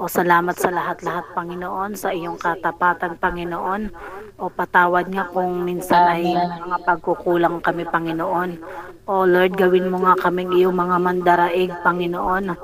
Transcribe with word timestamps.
O 0.00 0.08
salamat 0.08 0.56
sa 0.56 0.72
lahat-lahat, 0.72 1.36
Panginoon, 1.36 1.92
sa 1.92 2.08
iyong 2.08 2.40
katapatan, 2.40 3.20
Panginoon. 3.20 3.92
O 4.40 4.48
patawad 4.48 5.12
nga 5.12 5.28
kung 5.28 5.60
minsan 5.60 6.08
ay 6.08 6.24
mga 6.40 6.88
pagkukulang 6.88 7.60
kami, 7.60 7.84
Panginoon. 7.84 8.64
O 9.04 9.28
Lord, 9.28 9.52
gawin 9.60 9.92
mo 9.92 10.00
nga 10.00 10.16
kaming 10.16 10.56
iyong 10.56 10.72
mga 10.72 10.96
mandaraig, 11.04 11.68
Panginoon. 11.84 12.56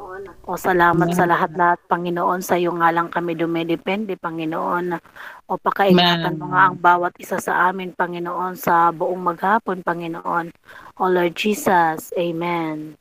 O 0.49 0.57
salamat 0.57 1.13
sa 1.13 1.29
lahat-lahat, 1.29 1.85
Panginoon. 1.85 2.41
Sa 2.41 2.57
iyo 2.57 2.73
nga 2.73 2.89
lang 2.89 3.13
kami 3.13 3.37
dumidepende, 3.37 4.17
Panginoon. 4.17 4.97
O 5.45 5.61
pakaingatan 5.61 6.41
mo 6.41 6.57
nga 6.57 6.73
ang 6.73 6.81
bawat 6.81 7.21
isa 7.21 7.37
sa 7.37 7.69
amin, 7.69 7.93
Panginoon, 7.93 8.57
sa 8.57 8.89
buong 8.97 9.21
maghapon, 9.21 9.85
Panginoon. 9.85 10.57
O 10.97 11.13
Lord 11.13 11.37
Jesus, 11.37 12.17
Amen. 12.17 12.97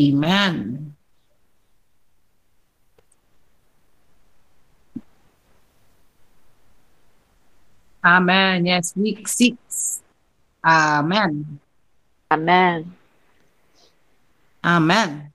Amen. 0.00 0.56
Amen. 8.02 8.66
Yes, 8.66 8.92
week 8.98 9.30
six. 9.30 10.02
Amen. 10.62 11.58
Amen. 12.30 12.90
Amen. 14.62 15.30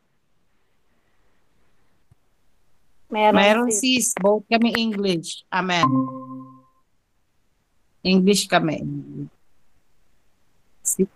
Meron, 3.08 3.36
Meron 3.40 3.70
sis. 3.72 4.12
sis, 4.12 4.20
both 4.20 4.44
kami 4.52 4.76
English. 4.76 5.48
Amen. 5.48 5.88
English 8.04 8.52
kami. 8.52 8.84
Six, 10.84 11.08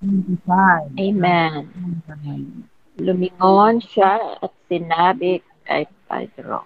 twenty-five. 0.00 0.88
Amen. 0.96 1.68
Amen. 2.08 2.64
Lumingon 2.96 3.80
siya 3.84 4.40
at 4.40 4.52
sinabi 4.68 5.44
kay 5.68 5.84
Pedro, 6.08 6.64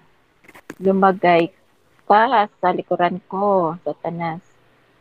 Lumagay 0.79 1.51
ka 2.07 2.47
sa 2.63 2.71
likuran 2.71 3.19
ko, 3.27 3.75
Satanas. 3.83 4.43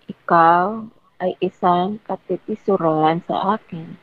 Ikaw 0.09 0.81
ay 1.21 1.37
isang 1.37 2.01
katitisuran 2.01 3.21
sa 3.29 3.55
akin, 3.57 3.93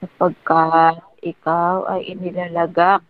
sapagkat 0.00 1.04
ikaw 1.20 1.84
ay 1.84 2.16
inilalagak 2.16 3.04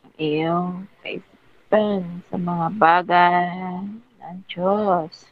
ang 0.00 0.14
iyong 0.16 0.88
kaisipan 1.04 2.24
sa 2.32 2.36
mga 2.40 2.66
bagay 2.80 3.84
ng 4.24 4.38
Diyos, 4.48 5.28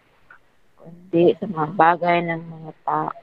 kundi 0.76 1.32
sa 1.40 1.48
mga 1.48 1.68
bagay 1.72 2.18
ng 2.28 2.42
mga 2.44 2.72
tao. 2.84 3.22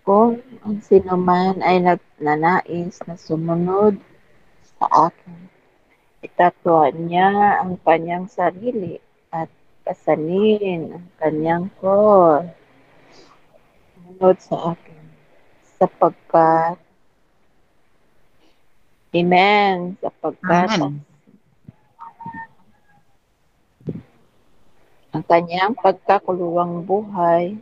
Kung 0.00 0.40
ang 0.64 0.80
sino 0.80 1.20
man 1.20 1.60
ay 1.60 1.84
nagnanais 1.84 2.96
na 3.04 3.14
sumunod 3.20 4.00
sa 4.80 5.12
akin, 5.12 5.59
itatuan 6.20 7.08
niya 7.08 7.60
ang 7.64 7.80
kanyang 7.80 8.28
sarili 8.28 9.00
at 9.32 9.48
kasanin 9.84 10.96
ang 10.96 11.06
kanyang 11.16 11.64
cross. 11.80 12.46
Sumunod 13.96 14.36
sa 14.40 14.76
akin, 14.76 15.04
sapagkat 15.80 16.76
Amen. 19.10 19.98
Sapagkat 19.98 20.78
Amen. 20.78 21.02
ang 25.10 25.26
kanyang 25.26 25.74
pagkakuluwang 25.74 26.86
buhay 26.86 27.58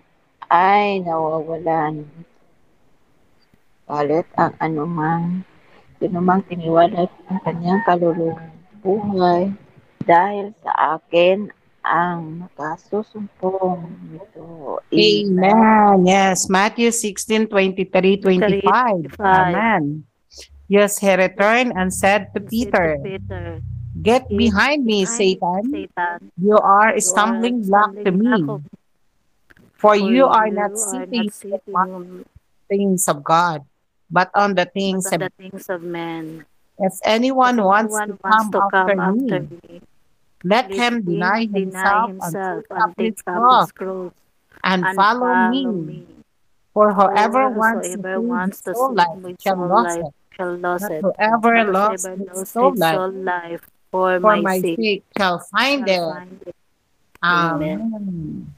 ay 0.52 1.00
nawawalan. 1.00 2.04
Kalit 3.88 4.28
ang 4.36 4.52
anumang 4.60 5.47
sinumang 5.98 6.46
tiniwala 6.46 7.10
ang 7.28 7.40
kanyang 7.42 7.82
kaluluwang 7.82 8.54
buhay 8.82 9.50
dahil 10.06 10.54
sa 10.62 10.96
akin 10.98 11.50
ang 11.82 12.46
nakasusumpong 12.46 13.80
nito. 14.12 14.78
Amen. 14.92 16.06
Yes, 16.06 16.48
Matthew 16.48 16.90
16, 16.90 17.48
23, 17.50 18.22
25. 18.22 19.14
25. 19.14 19.20
Amen. 19.20 20.04
Yes, 20.68 21.00
he 21.00 21.12
returned 21.16 21.72
and 21.72 21.88
said 21.88 22.28
to 22.36 22.40
Peter, 22.44 23.00
Peter, 23.00 23.64
Get 23.98 24.28
behind 24.28 24.84
me, 24.84 25.08
Satan. 25.08 25.64
Satan. 25.72 26.30
You 26.36 26.60
are 26.60 26.94
a 26.94 27.00
stumbling 27.00 27.66
block 27.66 27.96
to 28.04 28.12
me, 28.12 28.46
for 28.46 28.60
for 29.80 29.94
you 29.96 30.28
are 30.28 30.52
not 30.52 30.76
seeking 30.78 31.32
things 32.68 33.08
of 33.08 33.24
God, 33.24 33.64
but 34.10 34.30
on 34.34 34.54
the 34.54 34.64
things 34.66 35.06
on 35.06 35.14
of 35.14 35.20
the 35.20 35.30
things 35.36 35.68
of 35.68 35.82
men. 35.82 36.44
If 36.78 36.94
anyone 37.04 37.58
If 37.58 37.64
wants 37.64 37.94
anyone 37.94 38.08
to 38.08 38.18
wants 38.24 38.44
come 38.44 38.52
to 38.52 38.58
after 38.62 38.70
come 38.70 39.00
after 39.00 39.40
me, 39.40 39.58
me, 39.68 39.82
let 40.44 40.70
let 40.70 40.72
him 40.72 41.02
deny 41.02 41.46
himself, 41.46 42.08
himself 42.08 42.14
and 42.20 42.36
and 42.36 42.36
take 42.36 42.68
take 42.68 42.78
up 42.78 42.90
up 42.90 42.94
his 42.98 43.22
cross 43.22 43.66
his 43.66 43.72
cross 43.72 44.12
and, 44.64 44.84
and 44.84 44.96
follow, 44.96 45.34
me. 45.50 46.06
For 46.72 46.92
whoever 46.94 47.50
For 47.50 47.50
wants 47.50 47.88
to 47.88 47.98
whosoever 47.98 48.14
save 48.14 48.28
wants 48.28 48.56
his 48.56 48.62
to 48.62 48.74
soul 48.74 48.94
life 48.94 49.36
shall 49.42 49.56
lose 49.68 49.94
it. 49.96 50.14
shall 50.36 50.54
lose 50.54 50.82
it. 50.84 51.02
whoever 51.02 51.52
But 51.54 51.68
loves 51.72 52.04
whoever 52.04 52.16
his 52.16 52.28
lost 52.28 52.54
his 52.60 52.78
life 52.78 52.94
soul 52.94 53.10
life 53.10 53.62
for, 53.90 54.20
for 54.20 54.36
my, 54.36 54.40
my 54.40 54.60
sake 54.60 54.76
sake 54.76 55.04
shall 55.16 55.38
find 55.50 55.88
shall 55.88 56.10
it. 56.10 56.14
find 56.14 56.42
it. 56.46 56.56
Amen. 57.22 58.54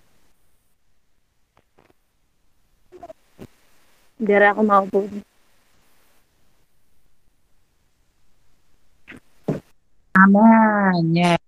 Dira 4.21 4.53
ako 4.53 4.63
maupo. 4.63 4.99
Amen. 10.17 11.15
Yes. 11.15 11.39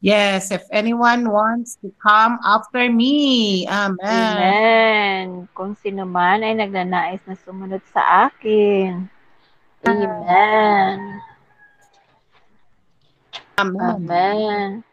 Yes, 0.00 0.52
if 0.52 0.62
anyone 0.70 1.30
wants 1.32 1.76
to 1.82 1.90
come 1.98 2.38
after 2.44 2.86
me. 2.92 3.66
Amen. 3.66 3.98
Amen. 4.06 5.48
Kung 5.56 5.72
sino 5.80 6.04
man 6.04 6.44
ay 6.44 6.52
nagnanais 6.52 7.24
na 7.24 7.34
sumunod 7.34 7.80
sa 7.90 8.28
akin. 8.28 9.08
Amen. 9.82 11.22
Amen. 13.56 13.80
Amen. 13.80 14.84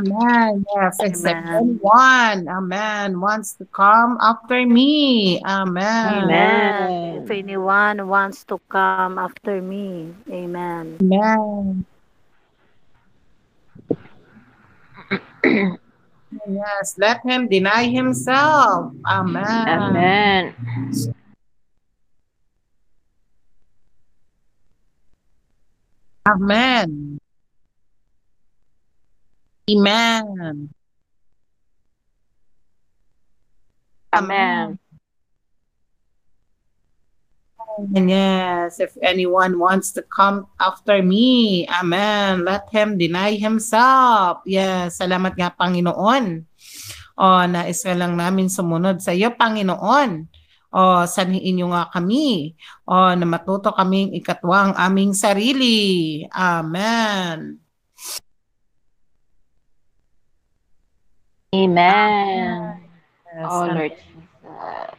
Amen. 0.00 0.64
Yes, 0.74 0.96
if 1.00 1.14
Amen. 1.20 1.44
anyone, 1.60 2.48
amen, 2.48 3.20
wants 3.20 3.52
to 3.60 3.66
come 3.66 4.16
after 4.20 4.64
me. 4.64 5.42
Amen. 5.44 6.24
Amen. 6.24 7.22
If 7.22 7.30
anyone 7.30 8.08
wants 8.08 8.44
to 8.44 8.58
come 8.68 9.18
after 9.18 9.60
me. 9.60 10.14
Amen. 10.30 10.96
Amen. 11.02 11.84
yes, 16.48 16.96
let 16.96 17.20
him 17.24 17.48
deny 17.48 17.84
himself. 17.84 18.92
Amen. 19.04 19.68
Amen. 19.68 20.54
Amen. 26.26 27.19
Amen. 29.70 30.74
Amen. 34.10 34.78
And 37.80 38.10
yes, 38.10 38.82
if 38.82 38.98
anyone 39.00 39.56
wants 39.56 39.94
to 39.96 40.02
come 40.02 40.50
after 40.60 41.00
me, 41.00 41.64
amen, 41.70 42.44
let 42.44 42.68
him 42.68 42.98
deny 42.98 43.38
himself. 43.38 44.42
Yes, 44.44 44.98
salamat 44.98 45.38
nga 45.38 45.54
Panginoon. 45.54 46.44
O, 47.16 47.24
nais 47.46 47.80
ka 47.80 47.94
lang 47.94 48.18
namin 48.18 48.50
sumunod 48.52 49.00
sa 49.00 49.14
iyo, 49.14 49.32
Panginoon. 49.32 50.28
O, 50.74 50.80
sanhiin 51.06 51.56
niyo 51.56 51.72
nga 51.72 51.88
kami. 51.88 52.58
O, 52.84 53.14
na 53.14 53.24
matuto 53.24 53.72
kaming 53.72 54.12
ikatwang 54.18 54.74
aming 54.76 55.14
sarili. 55.16 56.24
Amen. 56.34 57.59
Amen. 61.60 62.80
Yes, 63.28 63.46
Oh, 63.46 63.64
Lord 63.68 63.92
Jesus. 63.94 64.96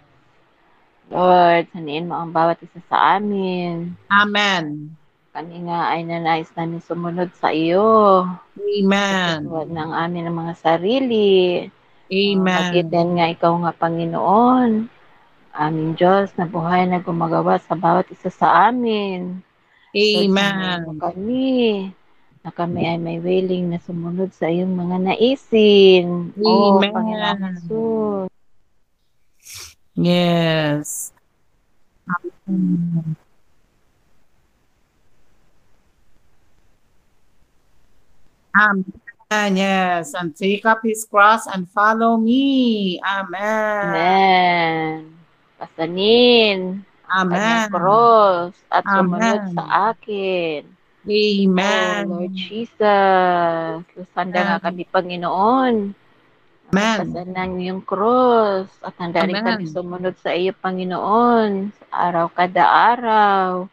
Lord, 1.12 1.64
saniin 1.76 2.08
mo 2.08 2.16
ang 2.16 2.32
bawat 2.32 2.62
isa 2.64 2.80
sa 2.88 3.20
amin. 3.20 3.98
Amen. 4.08 4.96
Kami 5.32 5.68
nga 5.68 5.92
ay 5.92 6.04
nanais 6.08 6.48
namin 6.56 6.80
sumunod 6.84 7.32
sa 7.36 7.52
iyo. 7.52 8.24
Amen. 8.56 9.48
Huwag 9.48 9.68
ng 9.72 9.92
amin 9.92 10.28
ang 10.28 10.38
mga 10.38 10.54
sarili. 10.56 11.68
Amen. 12.12 12.48
Magitin 12.48 13.20
nga 13.20 13.28
ikaw 13.32 13.54
nga 13.64 13.74
Panginoon. 13.76 14.88
Aming 15.52 15.92
Diyos 16.00 16.32
na 16.40 16.48
buhay 16.48 16.88
na 16.88 17.04
gumagawa 17.04 17.60
sa 17.60 17.76
bawat 17.76 18.08
isa 18.12 18.32
sa 18.32 18.72
amin. 18.72 19.44
Lord, 19.92 20.32
sanayin 20.32 20.88
Amen. 20.88 20.96
kami 20.96 21.48
na 22.42 22.50
kami 22.50 22.90
ay 22.90 22.98
may 22.98 23.22
willing 23.22 23.70
na 23.70 23.78
sumunod 23.78 24.34
sa 24.34 24.50
iyong 24.50 24.74
mga 24.74 24.98
naisin. 25.14 26.34
Oh, 26.42 26.82
Amen. 26.82 26.90
Oh, 26.90 26.96
Panginoon 26.98 28.30
Yes. 29.94 31.14
Amen. 32.50 33.14
Amen. 38.52 39.52
Yes. 39.56 40.18
And 40.18 40.34
take 40.34 40.66
up 40.66 40.82
his 40.82 41.06
cross 41.06 41.46
and 41.46 41.70
follow 41.70 42.18
me. 42.18 42.98
Amen. 43.06 43.86
Amen. 43.86 44.98
Pasanin. 45.62 46.82
Amen. 47.06 47.38
Ang 47.38 47.70
cross 47.70 48.56
at 48.74 48.84
Amen. 48.90 48.98
sumunod 48.98 49.42
sa 49.54 49.94
akin. 49.94 50.81
Amen. 51.10 52.06
Oh, 52.06 52.22
Lord 52.22 52.34
Jesus, 52.38 53.82
lusanda 53.98 54.40
nga 54.46 54.58
Amen. 54.62 54.66
kami, 54.66 54.84
Panginoon. 54.86 55.76
Amen. 56.72 56.98
Pasanan 57.02 57.58
yung 57.62 57.82
cross 57.82 58.70
at 58.86 58.94
handa 59.02 59.26
rin 59.26 59.42
kami 59.42 59.66
sumunod 59.66 60.16
sa 60.22 60.32
iyo, 60.38 60.54
Panginoon, 60.54 61.74
sa 61.74 61.86
araw 62.10 62.30
kada 62.30 62.64
araw. 62.64 63.66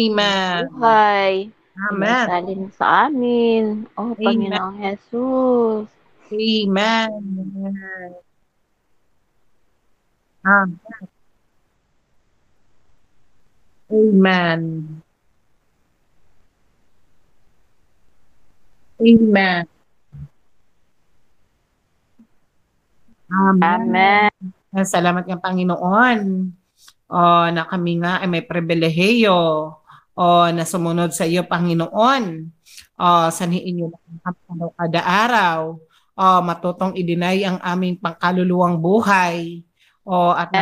Amen. 0.00 0.68
Buhay. 0.72 1.52
Amen. 1.90 2.28
Salin 2.28 2.62
sa 2.72 3.08
amin. 3.08 3.84
O 3.96 4.16
Amen. 4.16 4.18
Panginoong 4.24 4.80
Jesus. 4.80 5.88
Amen. 6.32 7.12
Amen. 10.44 10.80
Amen. 13.92 15.02
Amen. 19.02 19.66
Amen. 23.26 23.80
Amen. 23.90 24.30
Salamat 24.86 25.26
ng 25.26 25.42
Panginoon. 25.42 26.20
O, 27.10 27.18
na 27.50 27.66
kami 27.66 27.98
nga 27.98 28.22
ay 28.22 28.28
may 28.30 28.46
pribilehiyo 28.46 29.74
o 30.14 30.24
na 30.54 30.62
sumunod 30.62 31.10
sa 31.10 31.26
iyo, 31.26 31.42
Panginoon. 31.42 32.46
O, 32.94 33.06
sanhiin 33.34 33.74
niyo 33.74 33.86
lang 33.90 34.22
kada 34.78 35.02
araw. 35.02 35.82
O, 36.14 36.24
matutong 36.46 36.94
idinay 36.94 37.42
ang 37.42 37.58
aming 37.58 37.98
pangkaluluwang 37.98 38.78
buhay. 38.78 39.66
O, 40.06 40.30
at 40.30 40.54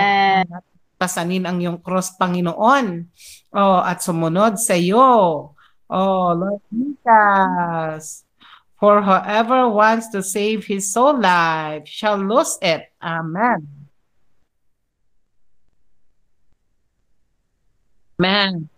pasanin 0.96 1.44
ang 1.44 1.60
iyong 1.60 1.84
cross, 1.84 2.16
Panginoon. 2.16 3.04
O, 3.52 3.84
at 3.84 4.00
sumunod 4.00 4.56
sa 4.56 4.80
iyo. 4.80 5.52
O, 5.92 6.00
Lord 6.32 6.64
Jesus. 6.72 8.29
For 8.80 9.02
whoever 9.02 9.68
wants 9.68 10.08
to 10.08 10.22
save 10.22 10.64
his 10.64 10.90
soul 10.90 11.20
life 11.20 11.86
shall 11.86 12.16
lose 12.16 12.56
it. 12.62 12.90
Amen. 13.02 13.68
Amen. 18.18 18.68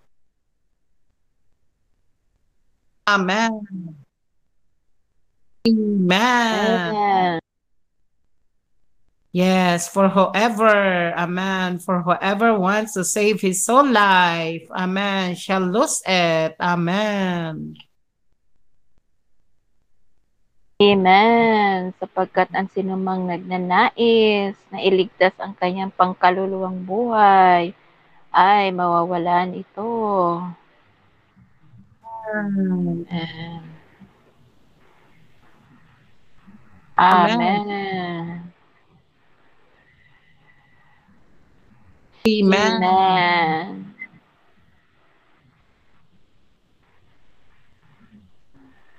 Amen. 3.06 3.96
Amen. 5.66 6.90
Amen. 6.90 7.40
Yes, 9.32 9.88
for 9.88 10.08
whoever, 10.10 11.14
amen, 11.16 11.78
for 11.78 12.02
whoever 12.02 12.58
wants 12.58 12.92
to 12.94 13.04
save 13.04 13.40
his 13.40 13.64
soul 13.64 13.88
life, 13.88 14.68
amen, 14.70 15.36
shall 15.36 15.62
lose 15.62 16.02
it. 16.06 16.54
Amen. 16.60 17.76
Amen. 20.82 21.94
Sapagkat 22.02 22.50
ang 22.50 22.66
sinumang 22.74 23.30
nagnanais 23.30 24.58
na 24.74 24.78
iligtas 24.82 25.30
ang 25.38 25.54
kanyang 25.54 25.94
pangkaluluwang 25.94 26.82
buhay 26.82 27.70
ay 28.34 28.74
mawawalan 28.74 29.62
ito. 29.62 29.90
Amen. 32.34 33.62
Amen. 36.98 37.62
Amen. 37.62 38.50
Amen. 42.26 42.82
Amen. 42.82 43.94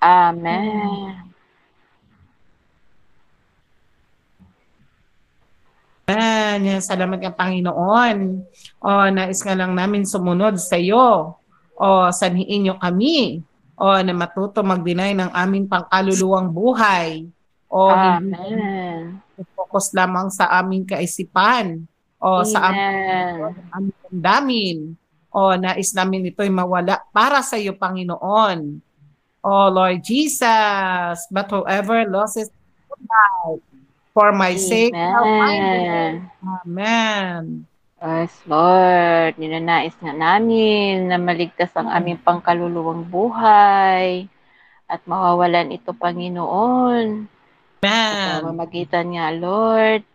Amen. 0.02 1.33
Amen. 6.14 6.80
Salamat 6.80 7.18
ng 7.18 7.36
Panginoon. 7.36 8.18
O, 8.78 8.90
nais 9.10 9.42
nga 9.42 9.58
lang 9.58 9.74
namin 9.74 10.06
sumunod 10.06 10.62
sa 10.62 10.78
iyo. 10.78 11.38
O, 11.74 11.88
sanhiin 12.14 12.70
niyo 12.70 12.76
kami. 12.78 13.42
O, 13.74 13.98
na 13.98 14.14
matuto 14.14 14.62
mag-deny 14.62 15.18
ng 15.18 15.32
aming 15.34 15.66
pangkaluluwang 15.66 16.54
buhay. 16.54 17.26
O, 17.66 17.90
Amen. 17.90 19.18
focus 19.58 19.90
lamang 19.98 20.30
sa 20.30 20.54
aming 20.62 20.86
kaisipan. 20.86 21.90
O, 22.22 22.46
sa 22.46 22.70
aming, 22.70 22.94
Amen. 22.94 23.34
aming 23.74 23.98
damdamin. 24.06 24.78
O, 25.34 25.58
nais 25.58 25.92
namin 25.98 26.30
ito'y 26.30 26.54
mawala 26.54 27.02
para 27.10 27.42
sa 27.42 27.58
iyo, 27.58 27.74
Panginoon. 27.74 28.78
O, 29.42 29.50
Lord 29.74 30.06
Jesus, 30.06 31.18
but 31.34 31.50
whoever 31.50 32.06
loses 32.06 32.54
life, 32.94 33.73
for 34.14 34.30
my 34.32 34.54
sake. 34.56 34.94
Amen. 34.94 36.30
Amen. 36.40 37.66
Yes, 38.04 38.36
Lord. 38.46 39.36
Ninanais 39.42 39.96
nga 39.98 40.14
namin 40.14 41.10
na 41.10 41.18
maligtas 41.18 41.74
ang 41.74 41.90
aming 41.90 42.22
pangkaluluwang 42.22 43.08
buhay 43.10 44.30
at 44.86 45.02
mawawalan 45.10 45.74
ito, 45.74 45.92
Panginoon. 45.96 47.26
Sa 47.82 47.90
Amen. 47.90 48.44
pamamagitan 48.44 49.08
nga, 49.18 49.34
Lord, 49.34 50.06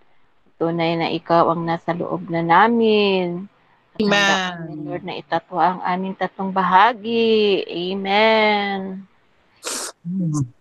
tunay 0.60 0.94
na 0.94 1.08
ikaw 1.10 1.50
ang 1.52 1.66
nasa 1.66 1.90
loob 1.96 2.30
na 2.30 2.44
namin. 2.44 3.50
At 3.96 4.04
Amen. 4.04 4.30
kami, 4.30 4.72
Lord, 4.86 5.02
na 5.02 5.18
itatwa 5.18 5.62
ang 5.64 5.80
aming 5.82 6.14
tatlong 6.14 6.54
bahagi. 6.54 7.66
Amen. 7.66 9.02
Amen. 10.06 10.57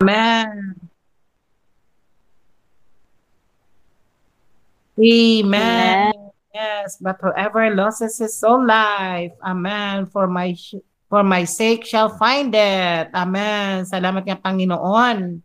Amen. 0.00 0.80
Yes, 6.56 6.96
but 6.96 7.20
whoever 7.20 7.68
loses 7.68 8.16
his 8.16 8.40
soul 8.40 8.64
life, 8.64 9.36
amen, 9.44 10.08
for 10.08 10.24
my 10.24 10.56
for 11.12 11.20
my 11.20 11.44
sake 11.44 11.84
shall 11.84 12.08
find 12.16 12.48
it. 12.56 13.12
Amen. 13.12 13.84
Salamat 13.84 14.24
nga 14.24 14.40
Panginoon. 14.40 15.44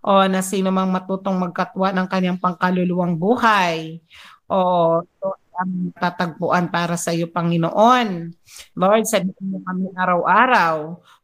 O 0.00 0.24
na 0.24 0.40
sino 0.40 0.72
mang 0.72 0.88
matutong 0.88 1.36
magkatwa 1.36 1.92
ng 1.92 2.08
kanyang 2.08 2.40
pangkaluluwang 2.40 3.20
buhay. 3.20 4.00
O 4.48 5.00
ito 5.04 5.28
ang 5.60 5.92
tatagpuan 5.92 6.72
para 6.72 6.96
sa 6.96 7.12
iyo, 7.12 7.28
Panginoon. 7.28 8.32
Lord, 8.80 9.04
sabihin 9.04 9.46
mo 9.52 9.60
kami 9.60 9.92
araw-araw. 9.92 10.76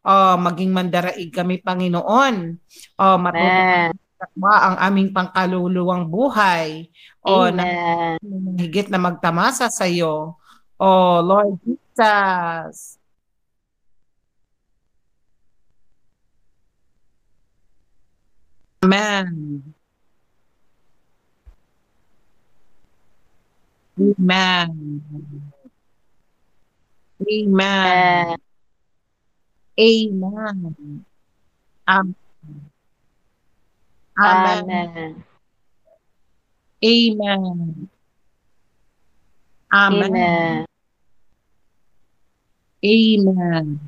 O 0.07 0.13
maging 0.37 0.77
mandaraig 0.77 1.33
kami, 1.33 1.65
Panginoon. 1.65 2.61
O 3.01 3.05
matutong 3.17 3.57
Amen. 3.57 3.91
magkatwa 3.97 4.53
ang 4.61 4.77
aming 4.85 5.11
pangkaluluwang 5.17 6.05
buhay. 6.13 6.93
O 7.25 7.49
na 7.49 7.65
Amen. 7.65 8.61
higit 8.61 8.93
na 8.93 9.01
magtamasa 9.01 9.73
sa 9.73 9.89
iyo. 9.89 10.37
Oh, 10.77 11.25
Lord 11.25 11.57
Jesus. 11.65 13.01
Amen. 18.85 19.76
Amen. 23.99 25.03
Amen. 27.31 28.37
Amen. 29.79 31.05
Amen. 31.89 32.17
Amen. 34.19 35.25
Amen. 36.85 37.89
Amen. 39.91 40.67
Amen. 42.85 43.81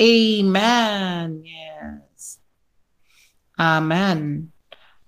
Amen. 0.00 1.44
Yes. 1.44 2.38
Amen. 3.58 4.53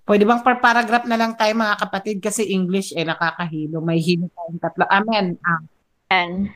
Pwede 0.06 0.22
bang 0.22 0.38
per 0.38 0.62
paragraph 0.62 1.04
na 1.10 1.18
lang 1.18 1.34
tayo 1.34 1.50
mga 1.58 1.82
kapatid 1.82 2.16
kasi 2.22 2.46
English 2.54 2.94
eh 2.94 3.02
nakakahilo. 3.02 3.82
May 3.82 3.98
hilo 3.98 4.30
tayong 4.30 4.62
tatlo. 4.62 4.86
Amen. 4.86 5.34
Amen. 5.42 6.54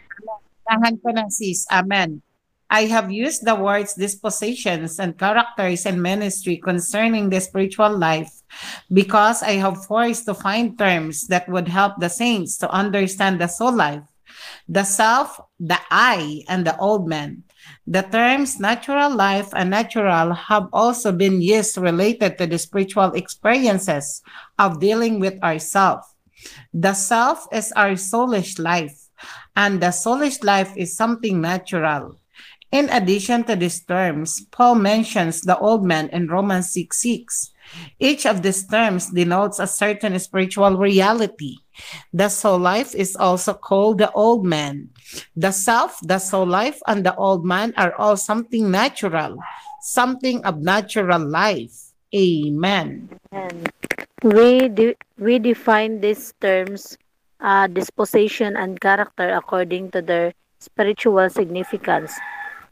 Tahan 0.63 0.95
ko 1.03 1.11
na 1.11 1.27
sis. 1.27 1.67
Amen. 1.67 2.23
I 2.71 2.87
have 2.87 3.11
used 3.11 3.43
the 3.43 3.59
words 3.59 3.99
dispositions 3.99 5.03
and 5.03 5.19
characters 5.19 5.83
and 5.91 5.99
ministry 5.99 6.63
concerning 6.63 7.27
the 7.27 7.43
spiritual 7.43 7.91
life 7.91 8.31
because 8.87 9.43
I 9.43 9.59
have 9.59 9.83
forced 9.91 10.31
to 10.31 10.39
find 10.39 10.79
terms 10.79 11.27
that 11.35 11.51
would 11.51 11.67
help 11.67 11.99
the 11.99 12.07
saints 12.07 12.55
to 12.63 12.71
understand 12.71 13.43
the 13.43 13.51
soul 13.51 13.75
life 13.75 14.07
The 14.69 14.85
self, 14.85 15.41
the 15.59 15.79
I, 15.91 16.45
and 16.49 16.67
the 16.67 16.77
old 16.79 17.09
man. 17.09 17.45
The 17.87 18.03
terms 18.03 18.61
natural 18.61 19.15
life 19.15 19.49
and 19.55 19.71
natural 19.71 20.33
have 20.35 20.69
also 20.73 21.13
been 21.13 21.41
used 21.41 21.77
related 21.77 22.39
to 22.39 22.47
the 22.47 22.59
spiritual 22.59 23.13
experiences 23.13 24.23
of 24.59 24.81
dealing 24.81 25.21
with 25.21 25.43
ourself. 25.43 26.07
The 26.73 26.95
self 26.95 27.47
is 27.53 27.73
our 27.73 27.93
soulish 27.99 28.59
life, 28.59 29.09
and 29.57 29.81
the 29.81 29.93
soulish 29.93 30.43
life 30.45 30.73
is 30.77 30.97
something 30.97 31.41
natural. 31.41 32.17
In 32.73 32.89
addition 32.91 33.43
to 33.45 33.57
these 33.57 33.83
terms, 33.83 34.47
Paul 34.53 34.77
mentions 34.77 35.43
the 35.43 35.59
old 35.59 35.85
man 35.85 36.09
in 36.11 36.29
Romans 36.29 36.73
6 36.73 36.97
6. 36.97 37.51
Each 37.99 38.27
of 38.27 38.43
these 38.43 38.67
terms 38.67 39.11
denotes 39.11 39.59
a 39.59 39.67
certain 39.67 40.19
spiritual 40.19 40.79
reality. 40.79 41.57
The 42.13 42.29
soul 42.29 42.59
life 42.59 42.95
is 42.95 43.17
also 43.17 43.55
called 43.55 43.99
the 43.99 44.11
old 44.13 44.45
man. 44.45 44.91
The 45.37 45.53
self, 45.53 45.99
the 46.03 46.19
soul 46.19 46.47
life, 46.47 46.81
and 46.87 47.05
the 47.05 47.15
old 47.15 47.45
man 47.45 47.73
are 47.77 47.95
all 47.97 48.17
something 48.17 48.71
natural, 48.71 49.39
something 49.83 50.45
of 50.45 50.61
natural 50.61 51.23
life. 51.23 51.93
Amen. 52.15 53.09
We 54.23 54.69
de- 54.69 54.99
we 55.19 55.39
define 55.39 56.01
these 56.01 56.35
terms 56.41 56.99
uh, 57.41 57.67
disposition 57.69 58.57
and 58.57 58.81
character 58.81 59.31
according 59.33 59.91
to 59.93 60.03
their 60.03 60.33
spiritual 60.59 61.31
significance. 61.31 62.19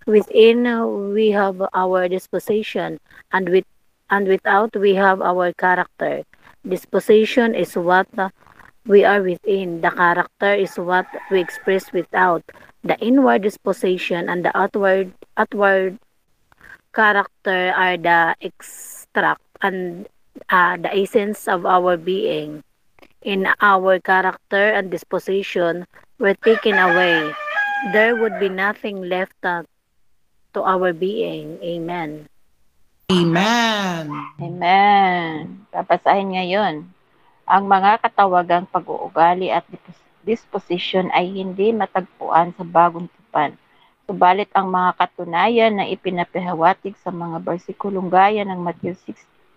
Within 0.06 0.66
uh, 0.66 0.86
we 0.86 1.30
have 1.30 1.62
our 1.72 2.08
disposition, 2.08 2.98
and 3.32 3.48
with 3.48 3.64
and 4.10 4.26
without 4.26 4.74
we 4.76 4.94
have 4.94 5.20
our 5.22 5.52
character. 5.52 6.24
Disposition 6.66 7.54
is 7.54 7.76
what 7.76 8.08
uh, 8.18 8.28
we 8.88 9.04
are 9.04 9.22
within. 9.22 9.84
The 9.84 9.92
character 9.92 10.56
is 10.56 10.74
what 10.80 11.06
we 11.30 11.38
express 11.38 11.92
without. 11.92 12.42
The 12.82 12.96
inward 12.98 13.44
disposition 13.44 14.32
and 14.32 14.42
the 14.42 14.50
outward 14.56 15.12
outward 15.36 16.00
character 16.96 17.70
are 17.76 18.00
the 18.00 18.34
extract 18.40 19.44
and 19.60 20.08
uh, 20.48 20.80
the 20.80 20.90
essence 20.96 21.46
of 21.46 21.68
our 21.68 22.00
being. 22.00 22.64
In 23.22 23.46
our 23.60 24.00
character 24.00 24.72
and 24.72 24.90
disposition 24.90 25.86
were 26.18 26.34
taken 26.40 26.78
away, 26.80 27.34
there 27.92 28.16
would 28.16 28.40
be 28.40 28.48
nothing 28.48 29.04
left 29.04 29.36
uh, 29.42 29.62
to 30.54 30.62
our 30.62 30.94
being. 30.94 31.58
Amen. 31.60 32.30
Amen. 33.10 34.06
Amen. 34.40 35.66
Babasahin 35.74 36.38
ngayon. 36.38 36.97
Ang 37.48 37.64
mga 37.64 38.04
katawagang 38.04 38.68
pag-uugali 38.68 39.48
at 39.48 39.64
disposition 40.20 41.08
ay 41.16 41.32
hindi 41.32 41.72
matagpuan 41.72 42.52
sa 42.52 42.60
bagong 42.60 43.08
tipan. 43.08 43.56
Subalit 44.04 44.52
ang 44.52 44.68
mga 44.68 45.00
katunayan 45.00 45.80
na 45.80 45.88
ipinapahawatig 45.88 46.92
sa 47.00 47.08
mga 47.08 47.40
bersikulong 47.40 48.12
gaya 48.12 48.44
ng 48.44 48.60
Matthew 48.60 49.00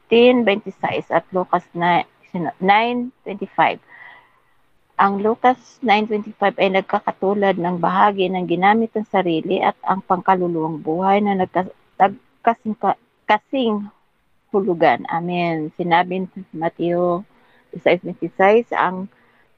16:26 0.07 1.11
at 1.11 1.27
Lucas 1.35 1.67
9:25. 1.75 3.83
Ang 4.95 5.19
Lucas 5.19 5.59
9:25 5.83 6.63
ay 6.63 6.71
nagkakatulad 6.71 7.59
ng 7.59 7.75
bahagi 7.75 8.31
ng 8.31 8.47
ginamit 8.47 8.95
ng 8.95 9.03
sarili 9.11 9.59
at 9.59 9.75
ang 9.83 9.99
pangkaluluwang 9.99 10.79
buhay 10.79 11.19
na 11.19 11.43
nagkasing 11.43 12.79
kasing 13.27 13.91
hulugan. 14.55 15.03
Amen. 15.11 15.75
Sinabi 15.75 16.23
ni 16.23 16.27
Mateo 16.55 17.27
16:26 17.79 18.75
ang 18.75 19.07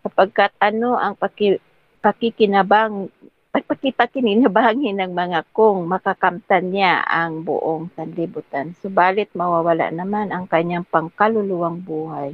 sapagkat 0.04 0.52
ano 0.62 1.00
ang 1.00 1.18
paki, 1.18 1.58
pakikinabang 2.04 3.10
pagpakipakininabangin 3.54 4.98
ng 4.98 5.14
mga 5.14 5.46
kung 5.54 5.86
makakamtan 5.86 6.74
niya 6.74 7.06
ang 7.06 7.46
buong 7.46 7.94
sanlibutan. 7.94 8.74
Subalit 8.82 9.30
mawawala 9.38 9.94
naman 9.94 10.34
ang 10.34 10.50
kanyang 10.50 10.82
pangkaluluwang 10.90 11.78
buhay. 11.86 12.34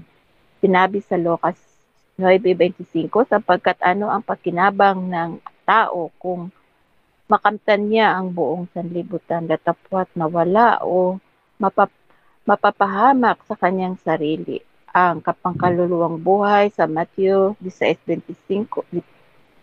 Sinabi 0.63 1.03
sa 1.03 1.19
Lucas 1.19 1.59
9.25 2.15 3.11
sapagkat 3.27 3.75
ano 3.83 4.07
ang 4.07 4.23
pakinabang 4.23 5.11
ng 5.11 5.43
tao 5.67 6.07
kung 6.23 6.55
makamtan 7.27 7.91
niya 7.91 8.15
ang 8.15 8.31
buong 8.31 8.71
sanlibutan 8.71 9.43
datapwat 9.43 10.07
na 10.15 10.23
wala 10.25 10.79
o 10.87 11.19
mapap 11.59 11.91
mapapahamak 12.47 13.43
sa 13.43 13.59
kanyang 13.59 13.99
sarili. 14.01 14.63
Ang 14.93 15.21
kapangkaluluwang 15.21 16.17
buhay 16.21 16.73
sa 16.73 16.89
Matthew 16.89 17.53
16.25 17.61 19.05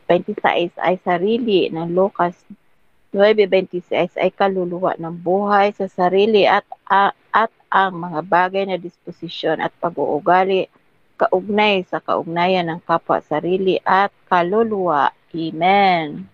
26 0.07 0.79
ay 0.79 0.95
sarili 1.03 1.67
ng 1.67 1.91
Lucas 1.91 2.39
9.26 3.11 4.15
ay 4.23 4.31
kaluluwa 4.31 4.95
ng 5.01 5.15
buhay 5.19 5.75
sa 5.75 5.91
sarili 5.91 6.47
at, 6.47 6.63
a, 6.87 7.11
at 7.35 7.51
ang 7.73 7.97
mga 7.99 8.21
bagay 8.23 8.65
na 8.69 8.79
disposisyon 8.79 9.59
at 9.59 9.75
pag-uugali 9.83 10.71
kaugnay 11.17 11.83
sa 11.89 11.99
kaugnayan 11.99 12.69
ng 12.69 12.81
kapwa 12.85 13.19
sarili 13.25 13.81
at 13.83 14.13
kaluluwa. 14.29 15.11
Amen. 15.33 16.29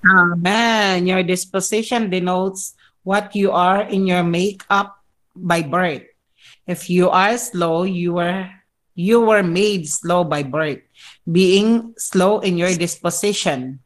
Amen. 0.00 1.06
Your 1.06 1.22
disposition 1.22 2.08
denotes 2.08 2.74
what 3.02 3.36
you 3.36 3.52
are 3.52 3.82
in 3.82 4.06
your 4.06 4.24
makeup 4.24 4.96
by 5.36 5.62
birth. 5.62 6.04
If 6.66 6.88
you 6.88 7.10
are 7.10 7.36
slow, 7.36 7.84
you 7.84 8.14
were 8.16 8.48
you 8.94 9.20
were 9.20 9.42
made 9.42 9.88
slow 9.88 10.24
by 10.24 10.42
birth, 10.42 10.84
being 11.24 11.94
slow 11.96 12.40
in 12.40 12.58
your 12.58 12.74
disposition. 12.74 13.80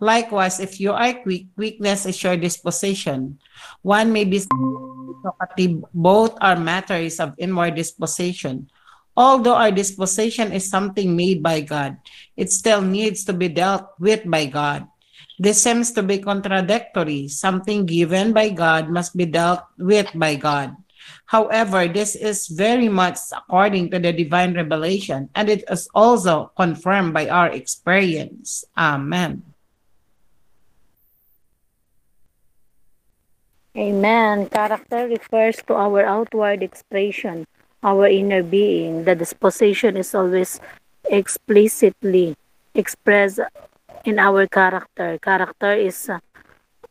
Likewise, 0.00 0.58
if 0.58 0.78
you 0.78 0.94
are 0.94 1.14
quick, 1.14 1.46
quickness 1.54 2.06
is 2.06 2.18
your 2.22 2.36
disposition. 2.36 3.38
One 3.82 4.12
may 4.12 4.24
be 4.24 4.42
both 5.94 6.34
are 6.40 6.58
matters 6.58 7.18
of 7.18 7.34
inward 7.38 7.74
disposition. 7.74 8.70
Although 9.18 9.58
our 9.58 9.74
disposition 9.74 10.52
is 10.54 10.70
something 10.70 11.14
made 11.14 11.42
by 11.42 11.62
God, 11.62 11.98
it 12.36 12.50
still 12.54 12.82
needs 12.82 13.24
to 13.26 13.32
be 13.34 13.50
dealt 13.50 13.90
with 13.98 14.22
by 14.22 14.46
God. 14.46 14.86
This 15.38 15.62
seems 15.62 15.94
to 15.94 16.02
be 16.02 16.18
contradictory. 16.18 17.28
Something 17.30 17.86
given 17.86 18.34
by 18.34 18.50
God 18.50 18.90
must 18.90 19.16
be 19.16 19.24
dealt 19.24 19.62
with 19.78 20.10
by 20.14 20.34
God. 20.34 20.74
However, 21.26 21.86
this 21.86 22.16
is 22.16 22.48
very 22.48 22.88
much 22.88 23.18
according 23.30 23.90
to 23.92 23.98
the 23.98 24.12
divine 24.12 24.54
revelation, 24.54 25.30
and 25.34 25.48
it 25.48 25.62
is 25.70 25.88
also 25.94 26.50
confirmed 26.56 27.14
by 27.14 27.28
our 27.28 27.48
experience. 27.48 28.64
Amen. 28.76 29.42
Amen. 33.76 34.50
Character 34.50 35.06
refers 35.06 35.62
to 35.70 35.74
our 35.74 36.02
outward 36.02 36.64
expression, 36.64 37.46
our 37.84 38.08
inner 38.08 38.42
being. 38.42 39.04
The 39.04 39.14
disposition 39.14 39.96
is 39.96 40.14
always 40.14 40.58
explicitly 41.06 42.34
expressed 42.74 43.40
in 44.04 44.18
our 44.18 44.46
character. 44.46 45.18
Character 45.18 45.72
is 45.72 46.08
uh, 46.08 46.18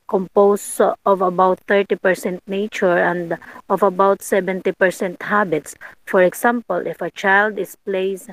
composed 0.08 0.82
of 0.82 1.22
about 1.22 1.60
30% 1.68 2.40
nature 2.48 2.98
and 2.98 3.38
of 3.70 3.84
about 3.84 4.20
70% 4.20 5.22
habits. 5.22 5.76
For 6.06 6.24
example, 6.24 6.88
if 6.88 7.02
a 7.02 7.12
child 7.12 7.60
is 7.60 7.76
placed 7.76 8.30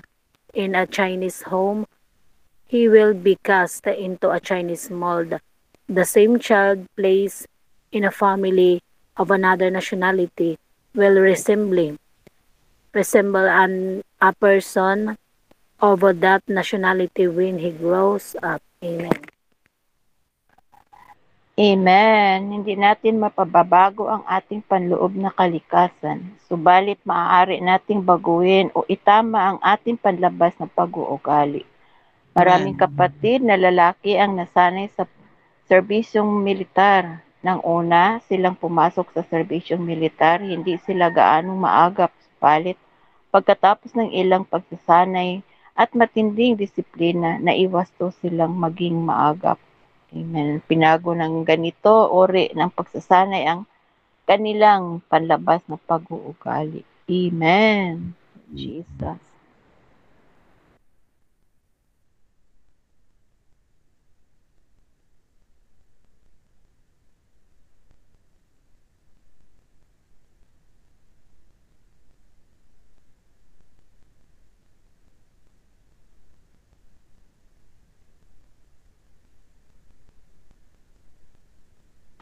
in 0.53 0.75
a 0.75 0.87
Chinese 0.87 1.43
home, 1.43 1.87
he 2.67 2.89
will 2.89 3.15
be 3.15 3.37
cast 3.43 3.87
into 3.87 4.31
a 4.31 4.41
Chinese 4.41 4.91
mold. 4.91 5.35
The 5.89 6.05
same 6.05 6.39
child 6.39 6.87
placed 6.97 7.47
in 7.93 8.05
a 8.05 8.11
family 8.11 8.81
of 9.17 9.31
another 9.31 9.71
nationality 9.71 10.59
will 10.95 11.21
resemble 11.21 11.97
resemble 12.93 13.47
an, 13.47 14.03
a 14.21 14.33
person 14.33 15.19
of 15.85 16.01
that 16.25 16.41
nationality 16.49 17.29
when 17.29 17.61
he 17.61 17.69
grows 17.69 18.33
up. 18.41 18.65
Amen. 18.81 19.21
Amen. 21.55 22.39
Hindi 22.51 22.75
natin 22.75 23.23
mapababago 23.23 24.11
ang 24.11 24.25
ating 24.27 24.65
panloob 24.65 25.15
na 25.15 25.31
kalikasan. 25.31 26.35
Subalit 26.51 26.99
maaari 27.07 27.63
nating 27.63 28.03
baguhin 28.03 28.75
o 28.75 28.83
itama 28.91 29.55
ang 29.55 29.59
ating 29.63 30.01
panlabas 30.01 30.57
na 30.59 30.67
pag-uugali. 30.67 31.63
Maraming 32.35 32.75
kapatid 32.75 33.47
na 33.47 33.55
lalaki 33.55 34.19
ang 34.19 34.35
nasanay 34.35 34.91
sa 34.99 35.07
serbisyong 35.71 36.43
militar. 36.43 37.23
Nang 37.45 37.63
una, 37.63 38.19
silang 38.27 38.59
pumasok 38.59 39.15
sa 39.15 39.23
serbisyong 39.23 39.85
militar, 39.85 40.43
hindi 40.43 40.75
sila 40.83 41.13
gaanong 41.13 41.61
maagap. 41.61 42.11
Palit, 42.43 42.81
pagkatapos 43.31 43.95
ng 43.95 44.11
ilang 44.11 44.43
pagsasanay 44.43 45.54
at 45.75 45.91
matinding 45.99 46.55
disiplina, 46.55 47.43
naiwasto 47.43 48.15
silang 48.23 48.55
maging 48.55 48.95
maagap. 49.03 49.59
Amen. 50.15 50.63
Pinago 50.63 51.11
ng 51.11 51.43
ganito, 51.43 51.91
ori 51.91 52.55
ng 52.55 52.71
pagsasanay 52.71 53.43
ang 53.51 53.67
kanilang 54.23 55.03
panlabas 55.11 55.67
na 55.67 55.75
pag-uugali. 55.75 56.87
Amen. 57.11 58.15
Jesus. 58.55 59.34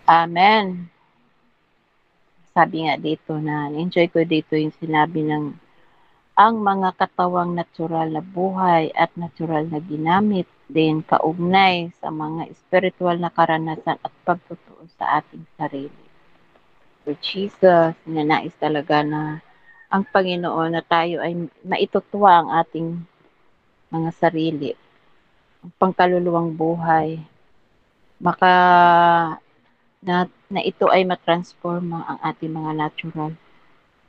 Amen. 0.08 0.90
Sabi 2.50 2.84
nga 2.84 2.98
dito 2.98 3.38
na, 3.38 3.70
enjoy 3.70 4.10
ko 4.10 4.26
dito 4.26 4.58
yung 4.58 4.74
sinabi 4.74 5.22
ng 5.24 5.54
ang 6.32 6.64
mga 6.64 6.96
katawang 6.96 7.52
natural 7.52 8.08
na 8.08 8.24
buhay 8.24 8.88
at 8.96 9.12
natural 9.14 9.68
na 9.68 9.78
ginamit 9.78 10.48
din 10.64 11.04
kaugnay 11.04 11.92
sa 12.00 12.08
mga 12.08 12.48
spiritual 12.56 13.20
na 13.20 13.28
karanasan 13.28 14.00
at 14.00 14.12
pagtotoo 14.24 14.88
sa 14.96 15.20
ating 15.20 15.44
sarili. 15.60 16.02
For 17.04 17.14
Jesus, 17.20 17.94
nanais 18.08 18.56
talaga 18.56 19.04
na 19.04 19.44
ang 19.92 20.08
Panginoon 20.08 20.72
na 20.72 20.80
tayo 20.80 21.20
ay 21.20 21.36
maitutuwa 21.62 22.42
ang 22.42 22.48
ating 22.64 22.96
mga 23.92 24.10
sarili, 24.16 24.72
ang 25.60 25.70
pangkaluluwang 25.76 26.56
buhay, 26.56 27.20
maka 28.16 28.52
na, 30.02 30.26
na 30.50 30.60
ito 30.60 30.90
ay 30.90 31.06
matransforma 31.06 32.02
ang 32.04 32.18
ating 32.26 32.50
mga 32.50 32.72
natural. 32.74 33.32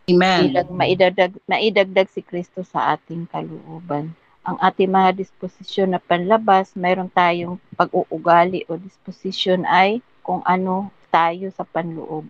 Amen. 0.09 0.51
Ilag, 0.51 0.67
maidagdag, 0.73 1.33
maidagdag 1.47 2.09
si 2.11 2.25
Kristo 2.25 2.65
sa 2.65 2.97
ating 2.97 3.29
kalooban. 3.29 4.11
Ang 4.43 4.57
ating 4.59 4.91
mga 4.91 5.15
disposisyon 5.15 5.95
na 5.95 6.01
panlabas, 6.03 6.75
mayroon 6.75 7.07
tayong 7.07 7.55
pag-uugali 7.79 8.67
o 8.67 8.75
disposition 8.75 9.63
ay 9.63 10.03
kung 10.19 10.43
ano 10.43 10.91
tayo 11.07 11.47
sa 11.55 11.63
panloob. 11.63 12.27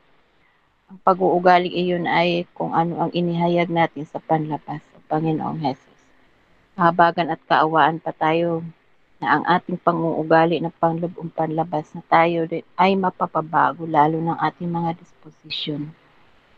Ang 0.93 0.99
pag-uugali 1.01 1.73
iyon 1.73 2.05
ay 2.05 2.45
kung 2.53 2.75
ano 2.77 3.07
ang 3.07 3.11
inihayag 3.15 3.73
natin 3.73 4.05
sa 4.05 4.21
panlabas 4.21 4.83
sa 4.93 4.99
Panginoong 5.09 5.57
Hesus. 5.65 5.99
Habagan 6.77 7.33
at 7.33 7.41
kaawaan 7.49 7.97
pa 7.97 8.13
tayo 8.13 8.61
na 9.23 9.39
ang 9.39 9.43
ating 9.47 9.79
panguugali 9.79 10.59
na 10.59 10.67
panglubong 10.67 11.31
panlabas 11.31 11.87
na 11.95 12.03
tayo 12.11 12.43
ay 12.75 12.91
mapapabago 12.99 13.87
lalo 13.87 14.19
ng 14.19 14.35
ating 14.35 14.67
mga 14.67 14.99
disposisyon. 14.99 15.87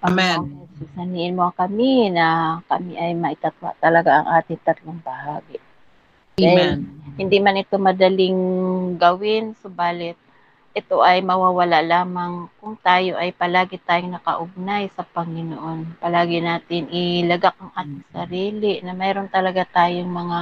Amen. 0.01 0.65
Susaniin 0.81 1.37
mo 1.37 1.53
kami 1.53 2.09
na 2.09 2.59
kami 2.65 2.97
ay 2.97 3.13
maitatwa 3.13 3.77
talaga 3.77 4.21
ang 4.21 4.27
ating 4.41 4.61
tatlong 4.65 4.97
bahagi. 5.05 5.61
Amen. 6.41 6.41
Dahil 6.41 6.69
hindi 7.21 7.37
man 7.37 7.61
ito 7.61 7.77
madaling 7.77 8.37
gawin, 8.97 9.53
subalit 9.61 10.17
ito 10.75 10.99
ay 10.99 11.23
mawawala 11.23 11.79
lamang 11.79 12.51
kung 12.59 12.75
tayo 12.83 13.15
ay 13.15 13.31
palagi 13.31 13.79
tayong 13.79 14.19
nakaugnay 14.19 14.91
sa 14.91 15.07
Panginoon. 15.07 16.03
Palagi 16.03 16.43
natin 16.43 16.91
ilagak 16.91 17.55
ang 17.63 17.71
ating 17.79 18.03
sarili 18.11 18.73
na 18.83 18.91
mayroon 18.91 19.31
talaga 19.31 19.63
tayong 19.63 20.11
mga 20.11 20.39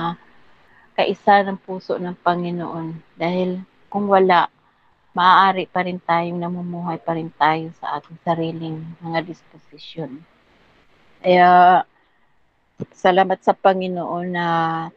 kaisa 0.94 1.42
ng 1.44 1.60
puso 1.62 1.98
ng 1.98 2.16
Panginoon. 2.22 3.18
Dahil 3.18 3.62
kung 3.90 4.10
wala, 4.10 4.50
maaari 5.14 5.70
pa 5.70 5.86
rin 5.86 6.02
tayong 6.02 6.42
namumuhay 6.42 6.98
pa 6.98 7.14
rin 7.14 7.30
tayo 7.38 7.70
sa 7.78 8.02
ating 8.02 8.18
sariling 8.26 8.82
mga 9.02 9.26
disposisyon. 9.30 10.22
Kaya, 11.22 11.82
salamat 12.94 13.40
sa 13.46 13.54
Panginoon 13.54 14.28
na 14.34 14.46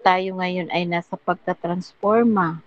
tayo 0.01 0.41
ngayon 0.41 0.73
ay 0.73 0.89
nasa 0.89 1.21
pagtatransforma 1.21 2.65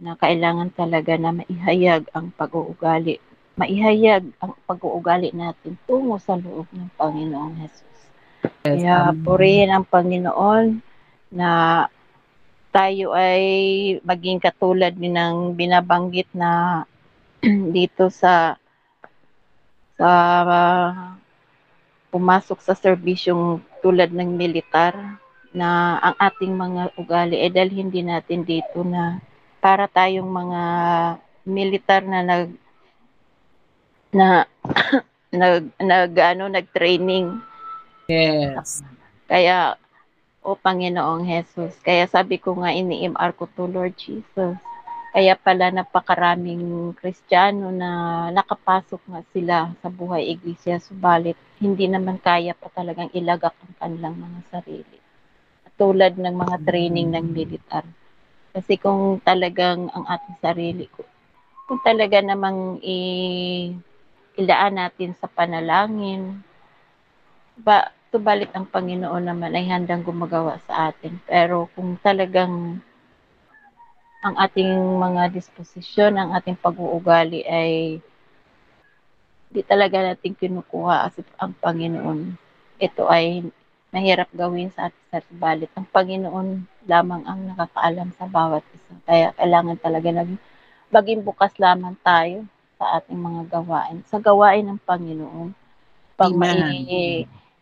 na 0.00 0.16
kailangan 0.16 0.72
talaga 0.74 1.14
na 1.14 1.30
maihayag 1.30 2.08
ang 2.16 2.32
pag-uugali. 2.34 3.20
Maihayag 3.54 4.24
ang 4.40 4.56
pag-uugali 4.64 5.30
natin 5.36 5.76
tungo 5.84 6.16
sa 6.16 6.40
loob 6.40 6.66
ng 6.72 6.88
Panginoong 6.96 7.54
Jesus. 7.60 7.98
Kaya 8.64 9.12
purihin 9.20 9.70
ang 9.70 9.84
Panginoon 9.84 10.80
na 11.30 11.48
tayo 12.70 13.12
ay 13.14 13.42
maging 14.06 14.38
katulad 14.38 14.94
din 14.94 15.18
ng 15.18 15.58
binabanggit 15.58 16.30
na 16.34 16.82
dito 17.76 18.10
sa 18.10 18.54
sa 20.00 20.10
uh, 20.46 20.88
pumasok 22.10 22.58
sa 22.62 22.74
serbisyong 22.74 23.62
tulad 23.84 24.10
ng 24.10 24.34
militar 24.34 24.96
na 25.50 25.98
ang 25.98 26.16
ating 26.18 26.54
mga 26.54 26.82
ugali 26.94 27.36
ay 27.42 27.50
dahil 27.50 27.70
hindi 27.74 28.06
natin 28.06 28.46
dito 28.46 28.86
na 28.86 29.18
para 29.58 29.90
tayong 29.90 30.30
mga 30.30 30.62
militar 31.44 32.02
na 32.06 32.20
nag 32.22 32.48
na 34.14 34.46
nag 35.40 35.70
nag 35.78 36.12
ano 36.16 36.50
nag-training. 36.50 37.38
Yes. 38.10 38.82
Kaya 39.30 39.78
o 40.40 40.56
Panginoong 40.56 41.28
Jesus. 41.28 41.76
Kaya 41.84 42.08
sabi 42.08 42.40
ko 42.40 42.56
nga 42.56 42.72
ini-MR 42.72 43.36
ko 43.36 43.44
to 43.52 43.68
Lord 43.68 43.96
Jesus. 44.00 44.56
Kaya 45.10 45.34
pala 45.34 45.74
napakaraming 45.74 46.94
Kristiyano 46.94 47.74
na 47.74 47.90
nakapasok 48.30 49.02
nga 49.10 49.20
sila 49.34 49.56
sa 49.82 49.90
buhay 49.90 50.30
iglesia 50.30 50.78
subalit 50.78 51.34
hindi 51.60 51.84
naman 51.90 52.16
kaya 52.16 52.56
pa 52.56 52.72
talagang 52.72 53.12
ilagak 53.12 53.52
ang 53.60 53.74
kanilang 53.76 54.16
mga 54.16 54.40
sarili. 54.48 54.98
Tulad 55.76 56.16
ng 56.16 56.36
mga 56.36 56.56
training 56.64 57.08
ng 57.12 57.26
militar. 57.26 57.84
Kasi 58.50 58.80
kung 58.80 59.20
talagang 59.20 59.92
ang 59.92 60.04
ating 60.08 60.38
sarili 60.40 60.88
ko, 60.88 61.04
kung 61.68 61.78
talaga 61.84 62.18
namang 62.18 62.80
i 62.82 62.96
ilaan 64.40 64.80
natin 64.80 65.12
sa 65.20 65.28
panalangin, 65.28 66.40
ba, 67.60 67.92
Subalit 68.10 68.50
ang 68.52 68.66
Panginoon 68.66 69.22
naman 69.22 69.54
ay 69.54 69.70
handang 69.70 70.02
gumagawa 70.02 70.58
sa 70.66 70.90
atin. 70.90 71.22
Pero 71.30 71.70
kung 71.78 71.94
talagang 72.02 72.82
ang 74.20 74.34
ating 74.36 74.68
mga 75.00 75.32
disposisyon, 75.32 76.18
ang 76.18 76.34
ating 76.34 76.58
pag-uugali 76.58 77.46
ay 77.46 78.02
di 79.50 79.62
talaga 79.66 79.98
natin 79.98 80.38
kinukuha 80.38 81.10
as 81.10 81.18
ang 81.38 81.54
Panginoon. 81.58 82.38
Ito 82.78 83.10
ay 83.10 83.46
mahirap 83.90 84.30
gawin 84.34 84.70
sa 84.70 84.90
ating 84.90 85.06
sa 85.10 85.18
subalit. 85.26 85.70
Ang 85.74 85.86
Panginoon 85.90 86.48
lamang 86.86 87.22
ang 87.26 87.40
nakakaalam 87.50 88.14
sa 88.14 88.26
bawat 88.30 88.62
isa. 88.74 88.94
Kaya 89.06 89.34
kailangan 89.34 89.78
talaga 89.82 90.08
nag 90.14 90.30
maging 90.90 91.22
bukas 91.22 91.54
lamang 91.58 91.94
tayo 92.02 92.46
sa 92.78 92.98
ating 92.98 93.18
mga 93.18 93.42
gawain. 93.50 94.02
Sa 94.06 94.18
gawain 94.18 94.66
ng 94.66 94.80
Panginoon. 94.82 95.54
Pag 96.18 96.32
ma- 96.34 96.74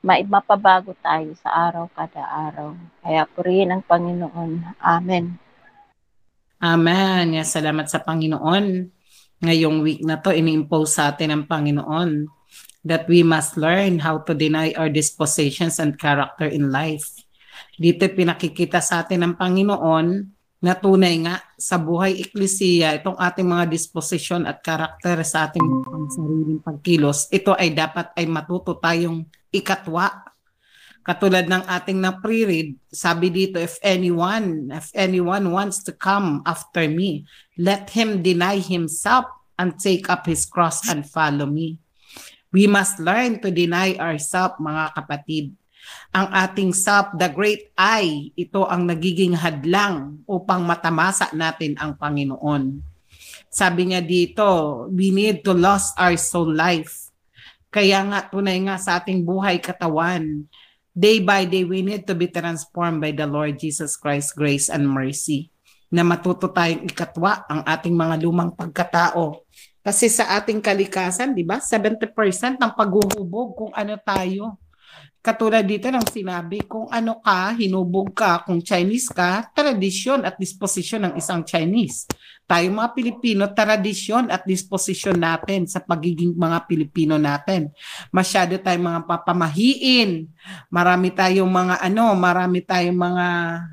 mapabago 0.03 0.95
tayo 1.03 1.35
sa 1.43 1.71
araw 1.71 1.91
kada 1.91 2.23
araw. 2.23 2.75
Kaya 3.03 3.27
purihin 3.35 3.75
ang 3.75 3.83
Panginoon. 3.83 4.79
Amen. 4.79 5.39
Amen. 6.59 7.25
Yes, 7.35 7.55
salamat 7.55 7.87
sa 7.87 8.03
Panginoon. 8.03 8.91
Ngayong 9.39 9.79
week 9.87 10.03
na 10.03 10.19
to, 10.19 10.35
ini-impose 10.35 10.99
sa 10.99 11.15
atin 11.15 11.31
ng 11.31 11.45
Panginoon 11.47 12.27
that 12.83 13.07
we 13.07 13.23
must 13.23 13.55
learn 13.55 14.03
how 14.03 14.19
to 14.23 14.35
deny 14.35 14.75
our 14.75 14.91
dispositions 14.91 15.79
and 15.79 15.99
character 15.99 16.47
in 16.47 16.71
life. 16.75 17.23
Dito 17.79 18.07
pinakikita 18.11 18.83
sa 18.83 19.07
atin 19.07 19.23
ng 19.23 19.35
Panginoon 19.39 20.38
na 20.59 20.75
tunay 20.75 21.15
nga 21.23 21.39
sa 21.55 21.79
buhay 21.79 22.19
eklesiya, 22.19 22.99
itong 22.99 23.15
ating 23.15 23.47
mga 23.47 23.71
disposition 23.71 24.43
at 24.43 24.59
karakter 24.59 25.23
sa 25.23 25.47
ating 25.47 25.63
sariling 26.11 26.59
pagkilos, 26.59 27.31
ito 27.31 27.55
ay 27.55 27.71
dapat 27.71 28.11
ay 28.19 28.27
matuto 28.27 28.75
tayong 28.75 29.23
ikatwa. 29.55 30.27
Katulad 31.07 31.49
ng 31.49 31.65
ating 31.65 32.03
na 32.03 32.13
pre-read, 32.19 32.77
sabi 32.91 33.33
dito, 33.33 33.57
if 33.57 33.81
anyone, 33.81 34.69
if 34.75 34.93
anyone 34.93 35.49
wants 35.55 35.81
to 35.81 35.95
come 35.95 36.45
after 36.45 36.85
me, 36.85 37.25
let 37.57 37.89
him 37.95 38.21
deny 38.21 38.61
himself 38.61 39.25
and 39.57 39.79
take 39.81 40.11
up 40.13 40.29
his 40.29 40.45
cross 40.45 40.85
and 40.91 41.09
follow 41.09 41.47
me. 41.49 41.81
We 42.53 42.69
must 42.69 43.01
learn 43.01 43.41
to 43.45 43.49
deny 43.53 43.97
ourselves, 43.97 44.61
mga 44.61 44.85
kapatid. 44.97 45.58
Ang 46.13 46.29
ating 46.33 46.73
self, 46.73 47.13
the 47.17 47.29
great 47.29 47.71
I, 47.77 48.33
ito 48.35 48.65
ang 48.65 48.89
nagiging 48.89 49.37
hadlang 49.37 50.25
upang 50.25 50.65
matamasa 50.65 51.29
natin 51.37 51.77
ang 51.77 51.97
Panginoon. 51.97 52.81
Sabi 53.49 53.93
niya 53.93 54.05
dito, 54.05 54.45
we 54.93 55.09
need 55.09 55.41
to 55.45 55.57
lost 55.57 55.97
our 55.97 56.17
soul 56.21 56.53
life. 56.53 57.09
Kaya 57.69 58.01
nga, 58.09 58.25
tunay 58.25 58.61
nga 58.65 58.81
sa 58.81 59.01
ating 59.01 59.25
buhay 59.25 59.61
katawan, 59.61 60.45
day 60.93 61.21
by 61.21 61.45
day, 61.45 61.65
we 61.65 61.85
need 61.85 62.09
to 62.09 62.17
be 62.17 62.29
transformed 62.29 63.01
by 63.01 63.13
the 63.13 63.29
Lord 63.29 63.61
Jesus 63.61 63.97
Christ, 63.97 64.37
grace 64.37 64.73
and 64.73 64.89
mercy 64.89 65.53
na 65.89 66.05
matuto 66.05 66.53
tayong 66.53 66.85
ikatwa 66.85 67.49
ang 67.49 67.65
ating 67.65 67.97
mga 67.97 68.21
lumang 68.21 68.53
pagkatao. 68.53 69.41
Kasi 69.81 70.13
sa 70.13 70.37
ating 70.37 70.61
kalikasan, 70.61 71.33
di 71.33 71.41
ba, 71.41 71.65
70% 71.65 72.61
ng 72.61 72.73
paghuhubog 72.77 73.57
kung 73.57 73.73
ano 73.73 73.97
tayo. 73.97 74.61
Katulad 75.29 75.69
dito 75.69 75.93
ng 75.93 76.09
sinabi, 76.09 76.65
kung 76.65 76.89
ano 76.89 77.21
ka, 77.21 77.53
hinubog 77.53 78.17
ka, 78.17 78.49
kung 78.49 78.65
Chinese 78.65 79.13
ka, 79.13 79.53
tradisyon 79.53 80.25
at 80.25 80.41
disposisyon 80.41 81.05
ng 81.05 81.21
isang 81.21 81.45
Chinese. 81.45 82.09
Tayo 82.49 82.65
mga 82.73 82.97
Pilipino, 82.97 83.45
tradisyon 83.53 84.33
at 84.33 84.49
disposisyon 84.49 85.21
natin 85.21 85.69
sa 85.69 85.85
pagiging 85.85 86.33
mga 86.33 86.65
Pilipino 86.65 87.21
natin. 87.21 87.69
Masyado 88.09 88.57
tayong 88.57 88.89
mga 88.89 89.01
papamahiin. 89.05 90.25
Marami 90.73 91.13
tayong 91.13 91.45
mga 91.45 91.77
ano, 91.85 92.17
marami 92.17 92.65
tayong 92.65 92.97
mga 92.97 93.27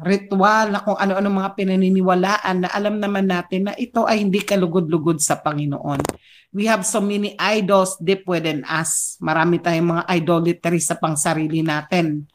ritual 0.03 0.75
na 0.75 0.83
kung 0.83 0.99
ano-ano 0.99 1.31
mga 1.31 1.55
pinaniniwalaan 1.55 2.67
na 2.67 2.69
alam 2.75 2.99
naman 2.99 3.31
natin 3.31 3.71
na 3.71 3.73
ito 3.79 4.03
ay 4.03 4.27
hindi 4.27 4.43
kalugod-lugod 4.43 5.23
sa 5.23 5.39
Panginoon. 5.39 6.03
We 6.51 6.67
have 6.67 6.83
so 6.83 6.99
many 6.99 7.31
idols 7.39 7.95
deep 8.03 8.27
within 8.27 8.67
us. 8.67 9.15
Marami 9.23 9.63
tayong 9.63 9.87
mga 9.87 10.03
idolatry 10.19 10.83
sa 10.83 10.99
pangsarili 10.99 11.63
natin. 11.63 12.27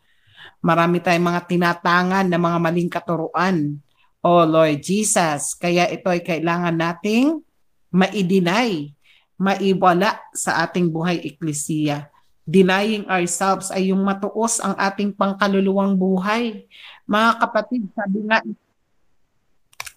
Marami 0.64 1.04
tayong 1.04 1.36
mga 1.36 1.42
tinatangan 1.52 2.24
na 2.24 2.40
mga 2.40 2.58
maling 2.64 2.88
katuruan 2.88 3.76
O 4.20 4.44
Lord 4.44 4.84
Jesus, 4.84 5.56
kaya 5.56 5.88
ito 5.88 6.04
ay 6.12 6.20
kailangan 6.20 6.76
nating 6.76 7.40
maidinay, 7.88 8.92
maiwala 9.40 10.20
sa 10.36 10.60
ating 10.68 10.92
buhay 10.92 11.24
eklesiya. 11.24 12.12
Denying 12.44 13.08
ourselves 13.08 13.72
ay 13.72 13.88
yung 13.88 14.04
matuos 14.04 14.60
ang 14.60 14.76
ating 14.76 15.16
pangkaluluwang 15.16 15.96
buhay. 15.96 16.68
Mga 17.08 17.30
kapatid, 17.40 17.82
sabi 17.96 18.18
nga, 18.28 18.38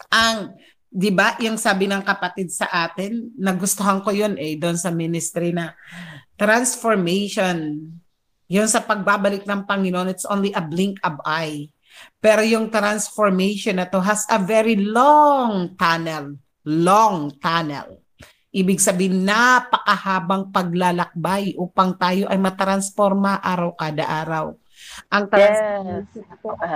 ang, 0.07 0.55
di 0.88 1.12
ba, 1.12 1.36
yung 1.43 1.59
sabi 1.59 1.91
ng 1.91 2.05
kapatid 2.05 2.47
sa 2.47 2.69
atin, 2.71 3.27
nagustuhan 3.36 3.99
ko 4.05 4.15
yun 4.15 4.39
eh, 4.39 4.55
doon 4.55 4.79
sa 4.79 4.93
ministry 4.93 5.51
na 5.51 5.75
transformation, 6.39 7.89
yun 8.47 8.69
sa 8.69 8.79
pagbabalik 8.86 9.43
ng 9.43 9.67
Panginoon, 9.67 10.13
it's 10.13 10.29
only 10.29 10.53
a 10.53 10.62
blink 10.62 11.01
of 11.01 11.17
eye. 11.25 11.72
Pero 12.23 12.41
yung 12.43 12.71
transformation 12.71 13.77
na 13.79 13.88
to 13.88 13.99
has 13.99 14.23
a 14.32 14.39
very 14.39 14.79
long 14.79 15.75
tunnel. 15.75 16.39
Long 16.63 17.36
tunnel. 17.39 17.99
Ibig 18.53 18.79
sabihin, 18.79 19.25
napakahabang 19.25 20.53
paglalakbay 20.53 21.58
upang 21.58 21.97
tayo 21.97 22.29
ay 22.29 22.38
matransforma 22.38 23.41
araw 23.41 23.73
kada 23.73 24.06
araw. 24.06 24.53
Ang 25.10 25.23
transformation 25.25 26.21
yes. 26.21 26.38
ito 26.38 26.49
ay 26.62 26.71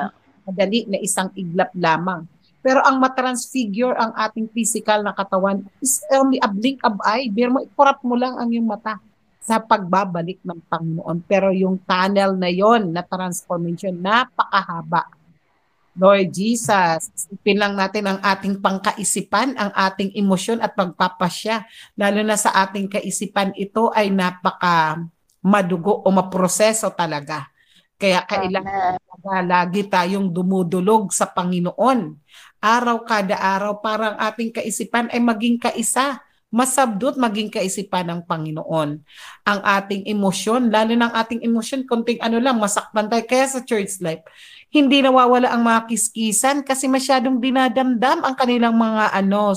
madali 0.47 0.79
na 0.89 0.97
isang 0.99 1.29
iglap 1.37 1.69
lamang. 1.77 2.25
Pero 2.65 2.83
ang 2.83 2.99
matransfigure 2.99 3.95
ang 3.95 4.11
ating 4.17 4.51
physical 4.51 5.05
na 5.05 5.15
katawan 5.15 5.63
is 5.79 6.03
only 6.11 6.41
a 6.43 6.49
blink 6.49 6.83
of 6.83 6.99
eye. 7.05 7.31
Biro 7.31 7.53
mo, 7.53 7.59
ikurap 7.63 8.03
mo 8.03 8.19
lang 8.19 8.35
ang 8.35 8.51
iyong 8.51 8.67
mata 8.67 8.99
sa 9.47 9.63
pagbabalik 9.63 10.43
ng 10.43 10.59
Panginoon. 10.67 11.23
Pero 11.23 11.55
yung 11.55 11.79
tunnel 11.87 12.35
na 12.35 12.51
yon 12.51 12.91
na 12.91 12.99
transformation, 12.99 13.95
napakahaba. 13.95 15.07
Lord 15.97 16.29
Jesus, 16.35 17.09
isipin 17.15 17.57
lang 17.57 17.73
natin 17.73 18.05
ang 18.05 18.19
ating 18.21 18.61
pangkaisipan, 18.61 19.57
ang 19.57 19.71
ating 19.73 20.13
emosyon 20.13 20.61
at 20.61 20.75
pagpapasya. 20.75 21.65
Lalo 21.97 22.21
na 22.21 22.37
sa 22.37 22.53
ating 22.67 22.91
kaisipan, 22.91 23.55
ito 23.57 23.89
ay 23.95 24.11
napaka 24.13 25.01
madugo 25.41 26.03
o 26.03 26.07
maproseso 26.11 26.91
talaga. 26.93 27.49
Kaya 27.97 28.21
kailangan 28.29 29.01
talaga 29.01 29.41
lagi 29.41 29.81
tayong 29.89 30.29
dumudulog 30.29 31.09
sa 31.09 31.25
Panginoon. 31.33 32.13
Araw 32.61 33.01
kada 33.01 33.39
araw, 33.41 33.81
parang 33.81 34.21
ating 34.21 34.53
kaisipan 34.53 35.09
ay 35.09 35.17
maging 35.17 35.57
kaisa 35.57 36.21
masabdot 36.47 37.19
maging 37.19 37.51
kaisipan 37.51 38.07
ng 38.07 38.21
Panginoon. 38.23 38.89
Ang 39.43 39.59
ating 39.61 40.07
emosyon, 40.07 40.71
lalo 40.71 40.95
ng 40.95 41.11
ating 41.11 41.43
emosyon, 41.43 41.83
konting 41.83 42.19
ano 42.23 42.39
lang, 42.39 42.55
masaktan 42.55 43.11
tayo. 43.11 43.23
Kaya 43.27 43.45
sa 43.51 43.59
church 43.67 43.99
life, 43.99 44.23
hindi 44.71 45.03
nawawala 45.03 45.51
ang 45.51 45.63
mga 45.63 45.91
kiskisan 45.91 46.63
kasi 46.63 46.87
masyadong 46.87 47.39
dinadamdam 47.43 48.23
ang 48.23 48.35
kanilang 48.35 48.75
mga 48.79 49.11
ano, 49.11 49.51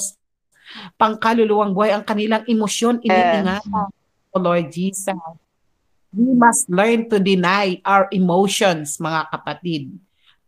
pangkaluluwang 0.98 1.74
buhay, 1.74 1.94
ang 1.94 2.02
kanilang 2.06 2.42
emosyon, 2.46 3.02
iniingat. 3.02 3.62
Yes. 3.62 3.90
Oh 4.30 4.42
Lord 4.42 4.70
Jesus. 4.70 5.18
We 6.10 6.34
must 6.34 6.66
learn 6.66 7.06
to 7.10 7.22
deny 7.22 7.78
our 7.86 8.10
emotions, 8.10 8.98
mga 8.98 9.30
kapatid. 9.30 9.94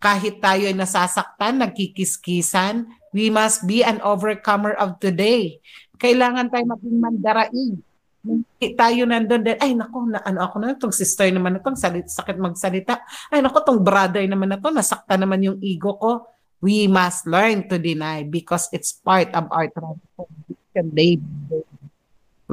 Kahit 0.03 0.43
tayo 0.43 0.67
ay 0.67 0.75
nasasaktan, 0.75 1.63
nagkikiskisan, 1.63 2.91
we 3.15 3.31
must 3.31 3.63
be 3.63 3.87
an 3.87 4.03
overcomer 4.03 4.75
of 4.75 4.99
today 4.99 5.63
kailangan 6.03 6.51
tayo 6.51 6.65
maging 6.67 6.99
mandaraig. 6.99 7.79
Hindi 8.23 8.67
tayo 8.75 9.03
nandun 9.07 9.43
din, 9.43 9.59
ay 9.59 9.75
nako, 9.75 10.11
na, 10.11 10.19
ano 10.23 10.47
ako 10.47 10.55
na, 10.59 10.75
itong 10.75 10.95
sister 10.95 11.31
naman 11.31 11.59
na 11.59 11.61
itong 11.63 11.79
salit, 11.79 12.11
sakit 12.11 12.39
magsalita. 12.39 13.03
Ay 13.31 13.39
nako, 13.39 13.63
itong 13.63 13.83
brother 13.83 14.23
naman 14.27 14.51
na 14.51 14.59
ito, 14.59 14.71
nasakta 14.71 15.15
naman 15.15 15.43
yung 15.47 15.59
ego 15.63 15.95
ko. 15.99 16.27
We 16.63 16.87
must 16.87 17.27
learn 17.27 17.67
to 17.71 17.79
deny 17.79 18.23
because 18.27 18.71
it's 18.75 18.95
part 18.95 19.31
of 19.35 19.51
our 19.51 19.67
transformation 19.71 20.63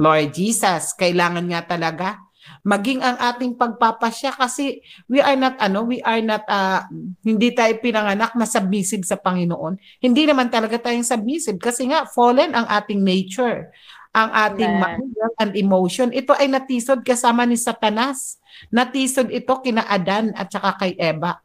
Lord 0.00 0.32
Jesus, 0.32 0.96
kailangan 0.96 1.44
nga 1.48 1.76
talaga 1.76 2.20
maging 2.64 3.04
ang 3.04 3.16
ating 3.20 3.56
pagpapasya 3.56 4.34
kasi 4.36 4.80
we 5.06 5.20
are 5.20 5.36
not 5.36 5.56
ano 5.60 5.84
we 5.84 6.00
are 6.02 6.22
not 6.24 6.44
uh, 6.48 6.84
hindi 7.22 7.52
tayo 7.52 7.76
pinanganak 7.78 8.32
na 8.36 8.48
submissive 8.48 9.04
sa 9.04 9.20
Panginoon. 9.20 9.76
Hindi 10.00 10.24
naman 10.24 10.48
talaga 10.48 10.80
tayong 10.80 11.06
submissive 11.06 11.60
kasi 11.60 11.88
nga 11.88 12.08
fallen 12.08 12.52
ang 12.56 12.66
ating 12.68 13.00
nature 13.00 13.68
ang 14.10 14.30
ating 14.50 14.72
mind 14.78 15.14
and 15.38 15.52
emotion 15.54 16.10
ito 16.10 16.34
ay 16.34 16.50
natisod 16.50 17.06
kasama 17.06 17.46
ni 17.46 17.54
Satanas 17.54 18.42
natisod 18.74 19.30
ito 19.30 19.54
kina 19.62 19.86
Adan 19.86 20.34
at 20.34 20.50
saka 20.50 20.74
kay 20.82 20.98
Eva 20.98 21.38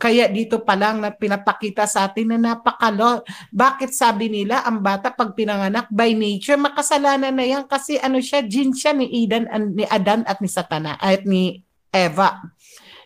kaya 0.00 0.26
dito 0.32 0.64
pa 0.64 0.74
lang 0.74 1.04
na 1.04 1.12
pinapakita 1.12 1.84
sa 1.84 2.08
atin 2.08 2.32
na 2.34 2.38
napakalo. 2.40 3.20
Bakit 3.52 3.92
sabi 3.92 4.32
nila 4.32 4.64
ang 4.64 4.80
bata 4.80 5.12
pag 5.12 5.36
pinanganak 5.36 5.92
by 5.92 6.16
nature 6.16 6.56
makasalanan 6.56 7.36
na 7.36 7.44
yan 7.44 7.64
kasi 7.68 8.00
ano 8.00 8.16
siya, 8.18 8.42
jin 8.48 8.72
siya 8.72 8.96
ni 8.96 9.06
Eden 9.24 9.44
ni 9.76 9.84
Adan 9.84 10.24
at 10.24 10.40
ni 10.40 10.48
Satana 10.48 10.96
at 10.96 11.28
ni 11.28 11.60
Eva. 11.92 12.40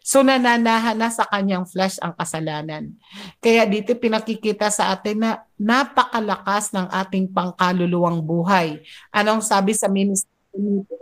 So 0.02 0.26
nananahan 0.26 0.98
na 0.98 1.08
sa 1.14 1.22
kanyang 1.30 1.62
flesh 1.62 1.96
ang 2.02 2.12
kasalanan. 2.18 2.90
Kaya 3.38 3.62
dito 3.66 3.94
pinakikita 3.94 4.66
sa 4.68 4.90
atin 4.90 5.22
na 5.22 5.30
napakalakas 5.54 6.74
ng 6.74 6.90
ating 6.90 7.30
pangkaluluwang 7.30 8.18
buhay. 8.18 8.82
Anong 9.14 9.46
sabi 9.46 9.78
sa 9.78 9.86
ministry 9.86 10.28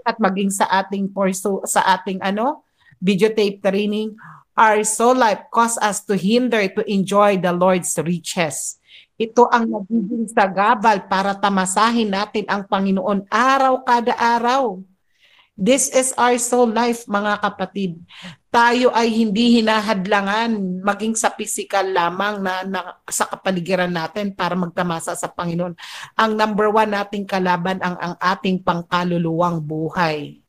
at 0.05 0.21
maging 0.21 0.53
sa 0.53 0.69
ating 0.69 1.09
porso, 1.11 1.65
sa 1.65 1.83
ating 1.97 2.21
ano 2.21 2.63
videotape 3.01 3.65
training, 3.65 4.13
our 4.53 4.85
soul 4.85 5.17
life 5.17 5.49
cause 5.49 5.81
us 5.81 6.05
to 6.05 6.13
hinder 6.13 6.69
to 6.69 6.85
enjoy 6.85 7.41
the 7.41 7.51
Lord's 7.51 7.97
riches. 8.05 8.77
Ito 9.17 9.49
ang 9.49 9.69
nagiging 9.69 10.29
sagabal 10.33 11.09
para 11.09 11.33
tamasahin 11.37 12.13
natin 12.13 12.45
ang 12.49 12.69
Panginoon 12.69 13.29
araw 13.29 13.81
kada 13.85 14.13
araw. 14.17 14.81
This 15.61 15.93
is 15.93 16.17
our 16.17 16.41
soul 16.41 16.73
life, 16.73 17.05
mga 17.05 17.37
kapatid. 17.45 18.01
Tayo 18.51 18.91
ay 18.91 19.15
hindi 19.15 19.63
hinahadlangan 19.63 20.83
maging 20.83 21.15
sa 21.15 21.31
physical 21.31 21.95
lamang 21.95 22.43
na, 22.43 22.67
na 22.67 22.81
sa 23.07 23.31
kapaligiran 23.31 23.91
natin 23.91 24.35
para 24.35 24.59
magtamasa 24.59 25.15
sa 25.15 25.31
Panginoon. 25.31 25.79
Ang 26.19 26.33
number 26.35 26.67
one 26.67 26.91
nating 26.91 27.31
kalaban 27.31 27.79
ang 27.79 27.95
ang 28.03 28.15
ating 28.19 28.59
pangkaluluwang 28.67 29.63
buhay. 29.63 30.43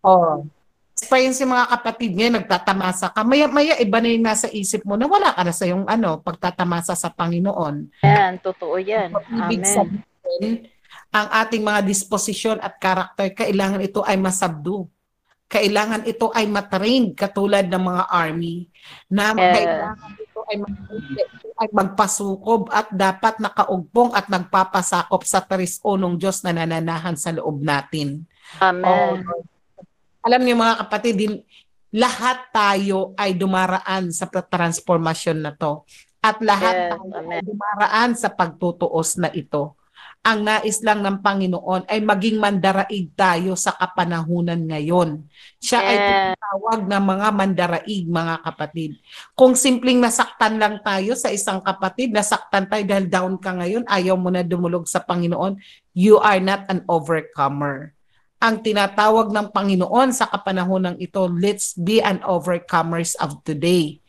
Oh, 0.00 0.48
experience 0.94 1.42
yung 1.42 1.52
mga 1.52 1.68
kapatid 1.68 2.10
niya, 2.16 2.32
nagtatamasa 2.32 3.12
ka, 3.12 3.20
maya-maya 3.26 3.76
iba 3.82 3.98
na 3.98 4.08
yung 4.08 4.24
nasa 4.24 4.48
isip 4.48 4.86
mo 4.86 4.94
na 4.94 5.10
wala 5.10 5.34
ka 5.34 5.42
na 5.42 5.52
sa 5.52 5.66
yung 5.66 5.84
ano, 5.84 6.22
pagtatamasa 6.22 6.96
sa 6.96 7.10
Panginoon. 7.10 8.00
Yan, 8.06 8.40
totoo 8.40 8.78
yan. 8.78 9.10
Ibig 9.12 9.60
Amen. 9.66 9.74
sabihin, 9.74 10.52
ang 11.10 11.28
ating 11.44 11.66
mga 11.66 11.82
disposisyon 11.82 12.62
at 12.62 12.78
karakter, 12.78 13.34
kailangan 13.34 13.82
ito 13.82 14.06
ay 14.06 14.14
masabdo. 14.16 14.86
Kailangan 15.54 16.02
ito 16.02 16.34
ay 16.34 16.50
matrain 16.50 17.14
katulad 17.14 17.70
ng 17.70 17.78
mga 17.78 18.04
army 18.10 18.66
na 19.06 19.30
yes. 19.38 19.54
kailangan 19.54 20.10
ito 20.18 20.40
ay, 20.50 20.56
ay 21.62 21.68
magpasukob 21.70 22.74
at 22.74 22.90
dapat 22.90 23.38
nakaugpong 23.38 24.10
at 24.18 24.26
nagpapasakop 24.26 25.22
sa 25.22 25.38
taris 25.46 25.78
ng 25.78 26.18
Diyos 26.18 26.42
na 26.42 26.50
nananahan 26.50 27.14
sa 27.14 27.30
loob 27.30 27.62
natin. 27.62 28.26
Amen. 28.58 29.22
Oh, 29.22 29.46
alam 30.26 30.40
niyo 30.42 30.58
mga 30.58 30.82
kapatid, 30.82 31.14
din, 31.14 31.34
lahat 31.94 32.50
tayo 32.50 33.14
ay 33.14 33.38
dumaraan 33.38 34.10
sa 34.10 34.26
transformasyon 34.26 35.38
na 35.38 35.54
to. 35.54 35.86
At 36.18 36.42
lahat 36.42 36.74
Yes, 36.74 36.90
tayo 36.98 37.30
ay 37.30 37.40
dumaraan 37.46 38.10
sa 38.18 38.28
pagtutuos 38.34 39.20
na 39.22 39.30
ito. 39.30 39.78
Ang 40.24 40.40
nais 40.40 40.80
lang 40.80 41.04
ng 41.04 41.20
Panginoon 41.20 41.84
ay 41.84 42.00
maging 42.00 42.40
mandaraig 42.40 43.12
tayo 43.12 43.52
sa 43.60 43.76
kapanahunan 43.76 44.56
ngayon. 44.56 45.20
Siya 45.60 45.84
ay 45.84 45.96
Yes. 46.00 46.40
tawag 46.40 46.80
ng 46.88 47.04
mga 47.04 47.28
mandaraig, 47.28 48.04
mga 48.08 48.40
kapatid. 48.40 48.96
Kung 49.36 49.52
simpleng 49.52 50.00
nasaktan 50.00 50.56
lang 50.56 50.80
tayo 50.80 51.12
sa 51.12 51.28
isang 51.28 51.60
kapatid, 51.60 52.08
nasaktan 52.08 52.64
tayo 52.64 52.88
dahil 52.88 53.04
down 53.04 53.36
ka 53.36 53.52
ngayon, 53.52 53.84
ayaw 53.84 54.16
mo 54.16 54.32
na 54.32 54.40
dumulog 54.40 54.88
sa 54.88 55.04
Panginoon, 55.04 55.60
you 55.92 56.16
are 56.16 56.40
not 56.40 56.64
an 56.72 56.80
overcomer. 56.88 57.92
Ang 58.40 58.64
tinatawag 58.64 59.28
ng 59.28 59.52
Panginoon 59.52 60.08
sa 60.16 60.24
kapanahonang 60.28 60.96
ito, 61.04 61.28
let's 61.28 61.76
be 61.76 62.00
an 62.00 62.24
overcomers 62.24 63.12
of 63.20 63.44
today. 63.44 64.00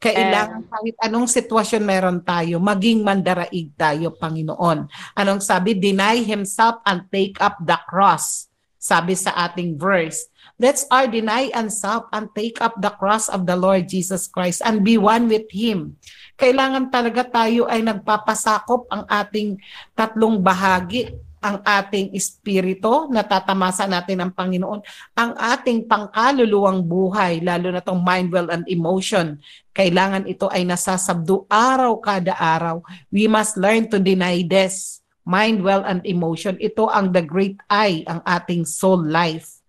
Kailangan 0.00 0.64
kahit 0.64 0.96
anong 1.04 1.28
sitwasyon 1.28 1.84
meron 1.84 2.18
tayo, 2.24 2.56
maging 2.56 3.04
mandaraig 3.04 3.68
tayo, 3.76 4.16
Panginoon. 4.16 4.88
Anong 5.12 5.44
sabi? 5.44 5.76
Deny 5.76 6.24
himself 6.24 6.80
and 6.88 7.04
take 7.12 7.36
up 7.36 7.60
the 7.60 7.76
cross. 7.84 8.48
Sabi 8.80 9.12
sa 9.12 9.36
ating 9.36 9.76
verse. 9.76 10.24
Let's 10.56 10.88
our 10.88 11.04
deny 11.04 11.52
and 11.52 11.68
self 11.68 12.08
and 12.16 12.32
take 12.32 12.64
up 12.64 12.80
the 12.80 12.92
cross 12.96 13.28
of 13.28 13.44
the 13.44 13.56
Lord 13.56 13.92
Jesus 13.92 14.24
Christ 14.24 14.64
and 14.64 14.80
be 14.80 14.96
one 14.96 15.28
with 15.28 15.48
Him. 15.52 16.00
Kailangan 16.40 16.88
talaga 16.88 17.28
tayo 17.28 17.68
ay 17.68 17.84
nagpapasakop 17.84 18.88
ang 18.88 19.04
ating 19.04 19.60
tatlong 19.92 20.40
bahagi 20.40 21.12
ang 21.40 21.64
ating 21.64 22.12
espiritu, 22.12 23.08
natatamasa 23.08 23.88
natin 23.88 24.20
ng 24.28 24.32
Panginoon, 24.36 24.80
ang 25.16 25.32
ating 25.32 25.88
pangkaluluwang 25.88 26.84
buhay, 26.84 27.40
lalo 27.40 27.72
na 27.72 27.80
tong 27.80 28.04
mind, 28.04 28.28
will, 28.28 28.52
and 28.52 28.68
emotion. 28.68 29.40
Kailangan 29.72 30.28
ito 30.28 30.52
ay 30.52 30.68
nasasabdo 30.68 31.48
araw 31.48 31.96
kada 32.04 32.36
araw. 32.36 32.84
We 33.08 33.24
must 33.24 33.56
learn 33.56 33.88
to 33.88 33.96
deny 33.96 34.44
this. 34.44 35.00
Mind, 35.24 35.64
will, 35.64 35.80
and 35.88 36.04
emotion. 36.04 36.60
Ito 36.60 36.92
ang 36.92 37.16
the 37.16 37.24
great 37.24 37.56
I, 37.72 38.04
ang 38.04 38.20
ating 38.20 38.68
soul 38.68 39.08
life. 39.08 39.64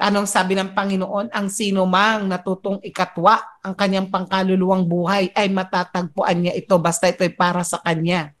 Anong 0.00 0.26
sabi 0.26 0.58
ng 0.58 0.74
Panginoon? 0.74 1.30
Ang 1.30 1.46
sino 1.52 1.86
mang 1.86 2.26
natutong 2.26 2.82
ikatwa 2.82 3.38
ang 3.62 3.78
kanyang 3.78 4.10
pangkaluluwang 4.10 4.88
buhay 4.88 5.30
ay 5.36 5.52
matatagpuan 5.52 6.40
niya 6.40 6.56
ito 6.56 6.72
basta 6.80 7.06
ito 7.06 7.20
ay 7.20 7.36
para 7.36 7.60
sa 7.60 7.78
kanya 7.84 8.32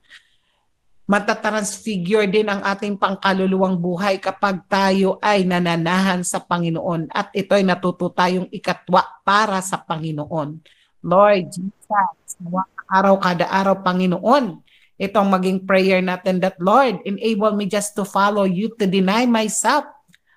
matatransfigure 1.10 2.30
din 2.30 2.46
ang 2.46 2.62
ating 2.62 2.94
pangkaluluwang 2.94 3.74
buhay 3.74 4.22
kapag 4.22 4.62
tayo 4.70 5.18
ay 5.18 5.42
nananahan 5.42 6.22
sa 6.22 6.38
Panginoon 6.38 7.10
at 7.10 7.34
ito 7.34 7.50
ay 7.58 7.66
natuto 7.66 8.14
tayong 8.14 8.46
ikatwa 8.54 9.02
para 9.26 9.58
sa 9.58 9.82
Panginoon. 9.82 10.62
Lord 11.02 11.50
Jesus, 11.50 12.38
araw 12.86 13.18
kada 13.18 13.50
araw 13.50 13.82
Panginoon, 13.82 14.62
itong 15.02 15.34
maging 15.34 15.66
prayer 15.66 15.98
natin 15.98 16.38
that 16.46 16.54
Lord, 16.62 17.02
enable 17.02 17.58
me 17.58 17.66
just 17.66 17.98
to 17.98 18.06
follow 18.06 18.46
you, 18.46 18.70
to 18.78 18.86
deny 18.86 19.26
myself, 19.26 19.90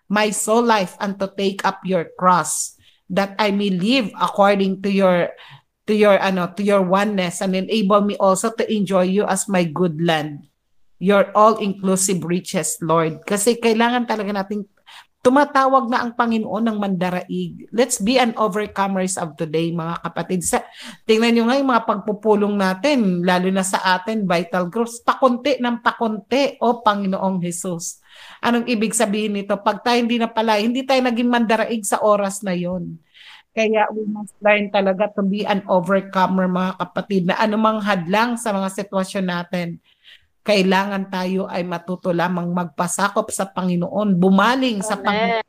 my 0.10 0.34
soul 0.34 0.66
life, 0.66 0.98
and 0.98 1.22
to 1.22 1.30
take 1.38 1.62
up 1.70 1.86
your 1.86 2.10
cross, 2.18 2.82
that 3.14 3.38
I 3.38 3.54
may 3.54 3.70
live 3.70 4.10
according 4.18 4.82
to 4.82 4.90
your 4.90 5.38
to 5.86 5.94
your 5.94 6.18
ano 6.18 6.50
to 6.58 6.66
your 6.66 6.82
oneness 6.82 7.46
and 7.46 7.54
enable 7.54 8.02
me 8.02 8.18
also 8.18 8.50
to 8.58 8.66
enjoy 8.66 9.06
you 9.06 9.30
as 9.30 9.46
my 9.46 9.70
good 9.70 10.02
land 10.02 10.50
your 11.04 11.28
all-inclusive 11.36 12.24
riches, 12.24 12.80
Lord. 12.80 13.28
Kasi 13.28 13.60
kailangan 13.60 14.08
talaga 14.08 14.32
nating 14.32 14.64
tumatawag 15.24 15.92
na 15.92 16.04
ang 16.04 16.16
Panginoon 16.16 16.64
ng 16.64 16.78
mandaraig. 16.80 17.68
Let's 17.76 18.00
be 18.00 18.20
an 18.20 18.36
overcomers 18.40 19.20
of 19.20 19.36
today, 19.36 19.72
mga 19.72 20.00
kapatid. 20.04 20.48
Sa, 20.48 20.64
tingnan 21.04 21.36
nyo 21.36 21.44
nga 21.48 21.60
yung 21.60 21.72
mga 21.72 21.84
pagpupulong 21.88 22.56
natin, 22.56 23.24
lalo 23.24 23.48
na 23.52 23.64
sa 23.64 24.00
atin, 24.00 24.24
vital 24.28 24.68
growth, 24.72 25.04
pakunti 25.04 25.60
ng 25.60 25.80
pakunti, 25.84 26.60
o 26.60 26.84
Panginoong 26.84 27.40
Jesus. 27.40 28.04
Anong 28.44 28.68
ibig 28.68 28.96
sabihin 28.96 29.36
nito? 29.40 29.56
Pag 29.60 29.84
tayo 29.84 30.00
hindi 30.00 30.20
na 30.20 30.28
pala, 30.28 30.60
hindi 30.60 30.84
tayo 30.84 31.04
naging 31.04 31.32
mandaraig 31.32 31.84
sa 31.88 32.04
oras 32.04 32.44
na 32.44 32.56
yon. 32.56 33.00
Kaya 33.56 33.86
we 33.96 34.04
must 34.10 34.36
learn 34.44 34.68
talaga 34.76 35.08
to 35.16 35.24
be 35.24 35.48
an 35.48 35.64
overcomer, 35.72 36.52
mga 36.52 36.74
kapatid, 36.84 37.32
na 37.32 37.40
anumang 37.40 37.80
hadlang 37.80 38.36
sa 38.36 38.52
mga 38.52 38.76
sitwasyon 38.76 39.26
natin, 39.30 39.80
kailangan 40.44 41.08
tayo 41.08 41.48
ay 41.48 41.64
matuto 41.64 42.12
lamang 42.12 42.52
magpasakop 42.52 43.32
sa 43.32 43.48
Panginoon, 43.48 44.20
bumaling 44.20 44.84
sa 44.84 45.00
Panginoon 45.00 45.44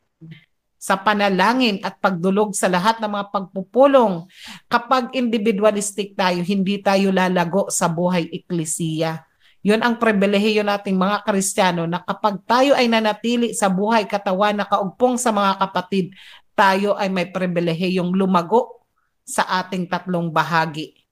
sa 0.85 1.01
panalangin 1.01 1.81
at 1.81 1.97
pagdulog 1.97 2.53
sa 2.53 2.69
lahat 2.69 3.01
ng 3.01 3.09
mga 3.09 3.25
pagpupulong. 3.33 4.29
Kapag 4.69 5.17
individualistic 5.17 6.13
tayo, 6.13 6.45
hindi 6.45 6.77
tayo 6.77 7.09
lalago 7.09 7.73
sa 7.73 7.89
buhay 7.89 8.29
eklesiya. 8.29 9.25
Yun 9.65 9.81
ang 9.81 9.97
pribilehiyo 9.97 10.61
nating 10.61 10.93
mga 10.93 11.25
Kristiyano 11.25 11.89
na 11.89 12.05
kapag 12.05 12.37
tayo 12.45 12.77
ay 12.77 12.85
nanatili 12.85 13.57
sa 13.57 13.65
buhay 13.65 14.05
katawan 14.05 14.61
na 14.61 14.69
kaugpong 14.69 15.17
sa 15.17 15.33
mga 15.33 15.57
kapatid, 15.57 16.13
tayo 16.53 16.93
ay 17.01 17.09
may 17.09 17.33
pribilehiyong 17.33 18.13
lumago 18.13 18.85
sa 19.25 19.65
ating 19.65 19.89
tatlong 19.89 20.29
bahagi. 20.29 21.04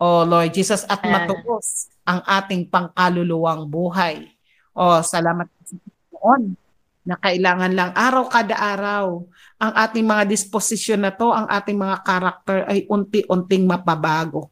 O 0.00 0.24
Lord 0.24 0.56
Jesus, 0.56 0.88
at 0.88 1.04
matuos 1.04 1.92
ang 2.08 2.24
ating 2.24 2.72
pangkaluluwang 2.72 3.68
buhay. 3.68 4.32
O 4.72 5.04
salamat 5.04 5.44
sa 5.60 5.76
Panginoon 5.76 6.56
na 7.04 7.16
kailangan 7.20 7.72
lang 7.76 7.90
araw 7.92 8.24
kada 8.32 8.56
araw 8.56 9.24
ang 9.60 9.72
ating 9.76 10.08
mga 10.08 10.24
disposisyon 10.24 11.04
na 11.04 11.12
to, 11.12 11.28
ang 11.28 11.44
ating 11.52 11.76
mga 11.76 12.00
karakter 12.00 12.64
ay 12.64 12.88
unti-unting 12.88 13.68
mapabago. 13.68 14.48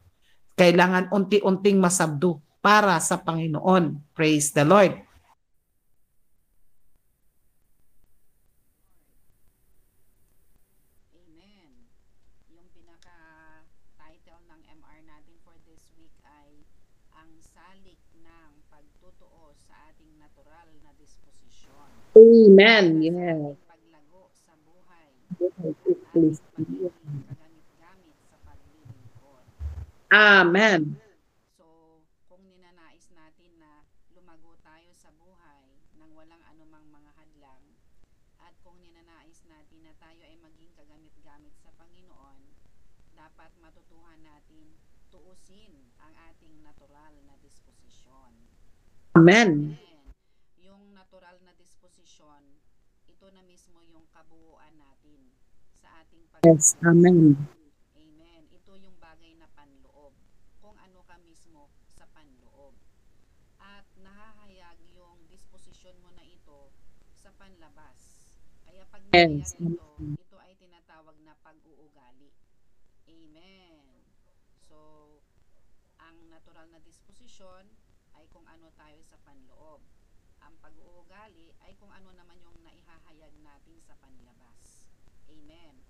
Kailangan 0.53 1.09
unti-unting 1.09 1.81
masabdo 1.81 2.37
para 2.61 2.99
sa 2.99 3.17
Panginoon. 3.17 4.13
Praise 4.13 4.51
the 4.53 4.61
Lord. 4.61 4.91
Amen. 11.15 11.71
Yung 12.51 12.67
pinaka-title 12.75 14.43
ng 14.45 14.61
MR 14.67 15.01
natin 15.07 15.39
for 15.47 15.55
this 15.63 15.89
week 15.95 16.11
ay 16.27 16.67
ang 17.15 17.31
salik 17.39 18.03
ng 18.19 18.51
pagtutuo 18.67 19.55
sa 19.55 19.73
ating 19.95 20.11
natural 20.19 20.67
na 20.83 20.91
disposisyon. 20.91 20.98
Amen. 20.98 20.98
Para 20.98 20.98
sa 20.98 20.98
Yes. 20.98 20.98
ating 20.98 20.98
paglago 20.98 20.98
sa 20.98 20.98
buhay 20.98 20.98
at 20.98 20.98
ating 20.98 20.98
pagiging 20.98 20.98
kagamit-gamit 20.98 20.98
sa 28.29 28.37
paglilingkod. 28.45 29.45
Amen. 30.13 30.97
So, 31.57 31.65
kung 32.29 32.45
ninanais 32.45 33.09
natin 33.13 33.51
na 33.57 33.85
lumago 34.13 34.53
tayo 34.61 34.89
sa 34.93 35.09
buhay 35.17 35.65
nang 35.97 36.13
walang 36.13 36.41
anumang 36.53 36.85
mga 36.89 37.11
hadlang, 37.17 37.63
at 38.39 38.53
kung 38.61 38.77
ninanais 38.81 39.41
natin 39.49 39.79
na 39.85 39.93
tayo 39.97 40.21
ay 40.25 40.37
maging 40.39 40.71
kagamit-gamit 40.77 41.53
sa 41.57 41.73
Panginoon, 41.77 42.41
dapat 43.17 43.51
matutuhan 43.59 44.21
natin 44.21 44.73
tuusin 45.09 45.73
ang 45.99 46.13
ating 46.31 46.53
natural 46.61 47.13
na 47.25 47.35
disposisyon. 47.41 48.31
Amen. 49.17 49.73
Amen. 49.73 50.05
Yung 50.61 50.93
natural 50.93 51.41
na 51.41 51.51
disposisyon, 51.57 52.45
ito 53.09 53.27
na 53.33 53.41
mismo 53.43 53.81
yung 53.89 54.05
kabuuan 54.13 54.77
natin 54.77 55.33
sa 55.73 55.89
ating 56.05 56.23
pag 56.28 56.28
Yes. 56.39 56.79
Amen. 56.87 57.35
Amen. 57.99 58.43
Ito 58.47 58.71
yung 58.79 58.95
bagay 59.03 59.35
na 59.35 59.51
panloob. 59.59 60.15
Kung 60.63 60.71
ano 60.79 61.03
ka 61.03 61.19
mismo 61.19 61.67
sa 61.91 62.07
panloob. 62.15 62.79
At 63.59 63.83
nahahayag 63.99 64.79
yung 64.95 65.27
disposisyon 65.27 65.99
mo 65.99 66.07
na 66.15 66.23
ito 66.23 66.71
sa 67.19 67.35
panlabas. 67.35 67.99
Kaya 68.63 68.87
pag 68.87 69.03
Yes. 69.11 69.51
ito, 69.59 69.83
ito 69.99 70.37
ay 70.39 70.55
tinatawag 70.55 71.19
na 71.27 71.35
pag-uugali. 71.43 72.31
Amen. 73.11 74.07
So, 74.63 75.19
ang 75.99 76.31
natural 76.31 76.71
na 76.71 76.79
disposisyon 76.79 77.67
ay 78.15 78.31
kung 78.31 78.47
ano 78.47 78.71
tayo 78.79 79.03
sa 79.03 79.19
panloob. 79.27 79.83
Ang 80.39 80.55
pag-uugali 80.63 81.51
ay 81.67 81.75
kung 81.75 81.91
ano 81.91 82.15
naman 82.15 82.39
yung 82.39 82.55
naihahayag 82.63 83.35
natin 83.43 83.75
sa 83.83 83.99
panlabas. 83.99 84.87
Amen 85.27 85.83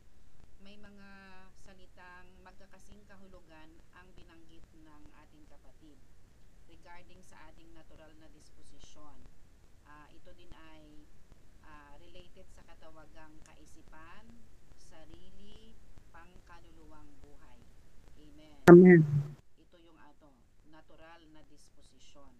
may 0.60 0.76
mga 0.76 1.10
salitang 1.56 2.28
magkakasing 2.44 3.00
kahulugan 3.08 3.80
ang 3.96 4.12
binanggit 4.12 4.64
ng 4.82 5.04
ating 5.28 5.46
kapatid 5.52 6.00
regarding 6.70 7.20
sa 7.26 7.50
ating 7.52 7.70
natural 7.74 8.13
na 8.22 8.30
disposisyon. 8.32 9.18
Ah, 9.89 10.08
ito 10.13 10.30
din 10.38 10.52
ay 10.54 11.04
ah, 11.65 11.98
related 11.98 12.46
sa 12.54 12.62
katawagang 12.63 13.36
kaisipan, 13.44 14.26
sarili, 14.78 15.74
pangkaluluwang 16.13 17.10
buhay. 17.22 17.62
Amen. 18.20 18.62
Amen. 18.70 19.02
Ito 19.58 19.78
yung 19.82 19.98
ato, 19.98 20.34
natural 20.70 21.22
na 21.34 21.42
disposisyon. 21.50 22.34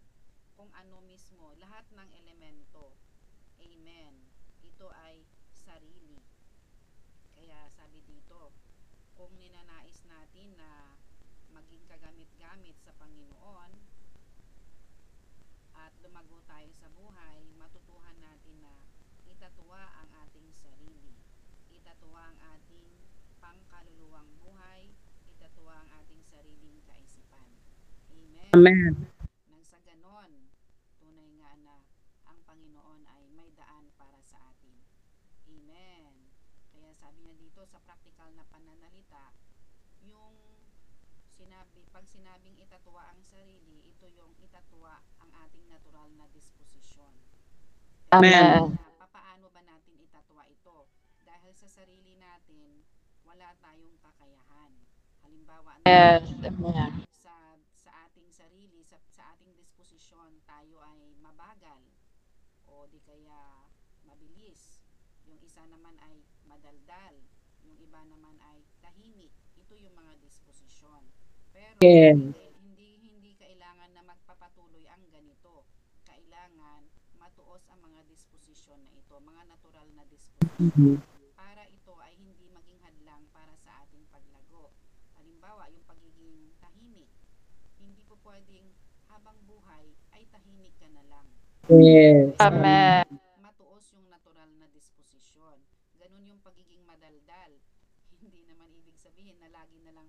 Kung 0.60 0.70
ano 0.76 1.00
mismo, 1.08 1.56
lahat 1.58 1.88
ng 1.96 2.10
elemento, 2.20 2.94
amen, 3.64 4.14
ito 4.60 4.88
ay 5.08 5.24
sarili. 5.56 6.20
Kaya 7.32 7.66
sabi 7.72 8.04
dito, 8.04 8.52
kung 9.16 9.32
ninanais 9.40 10.04
natin 10.08 10.56
na 10.60 10.96
maging 11.54 11.84
kagamit-gamit 11.90 12.78
sa 12.82 12.94
Panginoon 12.98 13.72
at 15.80 15.94
lumago 16.04 16.44
tayo 16.44 16.70
sa 16.76 16.92
buhay, 16.92 17.50
matutuhan 17.56 18.18
natin 18.20 18.60
na 18.60 18.84
itatuwa 19.26 19.80
ang 20.04 20.12
ating 20.28 20.52
sarili. 20.52 21.16
Itatuwa 21.72 22.30
ang 22.30 22.40
ating 22.60 22.88
pangkaluluwang 23.40 24.28
buhay. 24.44 24.92
Itatuwa 25.32 25.80
ang 25.80 25.90
ating 26.04 26.20
sariling 26.28 26.84
kaisipan. 26.84 27.48
Amen. 28.12 28.52
Amen. 28.52 28.94
Nang 29.48 29.64
sa 29.64 29.80
ganon, 29.88 30.52
tunay 31.00 31.32
nga 31.40 31.56
na 31.64 31.76
ang 32.28 32.44
Panginoon 32.44 33.08
ay 33.08 33.32
may 33.32 33.50
daan 33.56 33.88
para 33.96 34.20
sa 34.20 34.52
atin. 34.52 34.84
Amen. 35.48 36.28
Kaya 36.76 36.92
sabi 36.92 37.24
niya 37.24 37.40
dito 37.40 37.64
sa 37.64 37.80
practical 37.82 38.36
na 38.36 38.44
pananalita, 38.52 39.32
yung 40.04 40.36
sinabi, 41.40 41.88
pag 41.96 42.04
sinabing 42.04 42.60
itatuwa 42.60 43.08
ang 43.16 43.24
sarili, 43.24 43.88
ito 43.88 44.04
yung 44.12 44.36
itatuwa 44.44 45.00
ang 45.24 45.32
ating 45.48 45.72
natural 45.72 46.12
na 46.20 46.28
disposisyon. 46.36 47.16
Amen. 48.12 48.76
Na, 48.76 48.92
papaano 49.00 49.48
ba 49.48 49.64
natin 49.64 49.96
itatwa 50.04 50.44
ito? 50.52 50.92
Dahil 51.24 51.56
sa 51.56 51.72
sarili 51.72 52.20
natin, 52.20 52.84
wala 53.24 53.56
tayong 53.64 53.96
kakayahan. 54.04 54.74
Halimbawa, 55.24 55.80
Yes. 55.88 56.28
Amen. 56.44 57.08
sa 57.16 57.56
sa 57.72 57.92
ating 58.10 58.28
sarili, 58.36 58.84
sa, 58.84 59.00
sa 59.08 59.32
ating 59.32 59.56
disposisyon, 59.56 60.44
tayo 60.44 60.84
ay 60.84 61.16
mabagal 61.24 61.88
o 62.68 62.84
di 62.92 63.00
kaya 63.00 63.64
mabilis. 64.04 64.84
Yung 65.24 65.40
isa 65.40 65.64
naman 65.72 65.96
ay 66.04 66.20
madaldal, 66.44 67.16
yung 67.64 67.78
iba 67.80 68.02
naman 68.12 68.36
ay 68.44 68.66
tahimik. 68.84 69.32
Ito 69.56 69.78
yung 69.80 69.96
mga 69.96 70.20
disposisyon. 70.20 71.08
Pero 71.54 71.74
Yes. 71.80 72.18
hindi, 72.60 72.90
hindi 73.00 73.32
kailangan 73.36 73.90
na 73.94 74.04
magpapatuloy 74.04 74.86
ang 74.88 75.04
ganito. 75.10 75.64
Kailangan 76.04 76.86
matuos 77.16 77.64
ang 77.70 77.80
mga 77.82 78.04
disposisyon 78.08 78.80
na 78.84 78.92
ito, 78.92 79.16
mga 79.16 79.44
natural 79.48 79.88
na 79.96 80.04
disposisyon 80.08 81.00
para 81.36 81.64
ito 81.68 81.94
ay 82.00 82.14
hindi 82.16 82.48
maging 82.52 82.80
hadlang 82.84 83.24
para 83.32 83.56
sa 83.60 83.84
ating 83.84 84.04
paglago. 84.12 84.72
Halimbawa, 85.16 85.72
yung 85.72 85.84
pagiging 85.88 86.52
tahimik. 86.60 87.10
Hindi 87.80 88.04
po 88.04 88.20
pwedeng 88.24 88.70
habang 89.08 89.40
buhay 89.48 89.96
ay 90.12 90.28
tahimik 90.30 90.76
ka 90.78 90.88
na 90.92 91.04
lang. 91.08 91.28
Yes. 91.68 92.36
Amen. 92.40 93.06
Matuos 93.40 93.88
yung 93.96 94.08
natural 94.08 94.50
na 94.60 94.68
disposisyon. 94.70 95.58
Ganun 95.96 96.28
yung 96.28 96.42
pagiging 96.42 96.84
madaldal. 96.86 97.52
Hindi 98.22 98.44
naman 98.46 98.74
ibig 98.76 99.00
sabihin 99.00 99.40
na 99.40 99.50
lagi 99.50 99.80
na 99.80 99.96
lang 99.96 100.08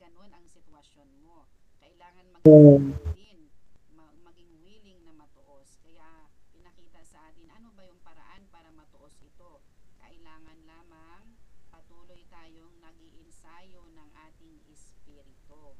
ganun 0.00 0.32
ang 0.32 0.48
sitwasyon 0.48 1.12
mo. 1.20 1.44
Kailangan 1.76 2.32
maging 2.32 2.96
din, 3.12 3.52
ma- 3.92 4.16
maging 4.24 4.48
willing 4.64 5.04
na 5.04 5.12
matuos. 5.12 5.76
Kaya 5.84 6.32
pinakita 6.56 7.04
sa 7.04 7.28
atin 7.28 7.52
ano 7.52 7.68
ba 7.76 7.84
yung 7.84 8.00
paraan 8.00 8.48
para 8.48 8.72
matuos 8.72 9.20
ito. 9.20 9.60
Kailangan 10.00 10.64
lamang 10.64 11.36
patuloy 11.68 12.24
tayong 12.32 12.80
nag-iinsayo 12.80 13.84
ng 13.92 14.10
ating 14.32 14.56
espiritu. 14.72 15.76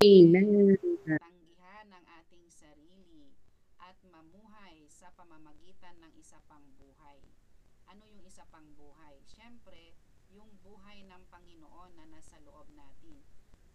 Amen. 0.00 0.76
Tanggihan 1.04 1.88
ang 1.92 2.06
ating 2.24 2.48
sarili 2.48 3.36
at 3.76 3.96
mamuhay 4.08 4.88
sa 4.88 5.12
pamamagitan 5.12 6.00
ng 6.00 6.12
isa 6.16 6.40
pang 6.48 6.64
buhay. 6.80 7.20
Ano 7.92 8.08
yung 8.08 8.24
isa 8.24 8.48
pang 8.48 8.72
buhay? 8.76 9.20
Siyempre, 9.28 9.92
yung 10.32 10.50
buhay 10.64 11.04
ng 11.06 11.22
Panginoon 11.30 11.94
na 11.94 12.08
nasa 12.10 12.40
loob 12.42 12.66
natin. 12.74 13.22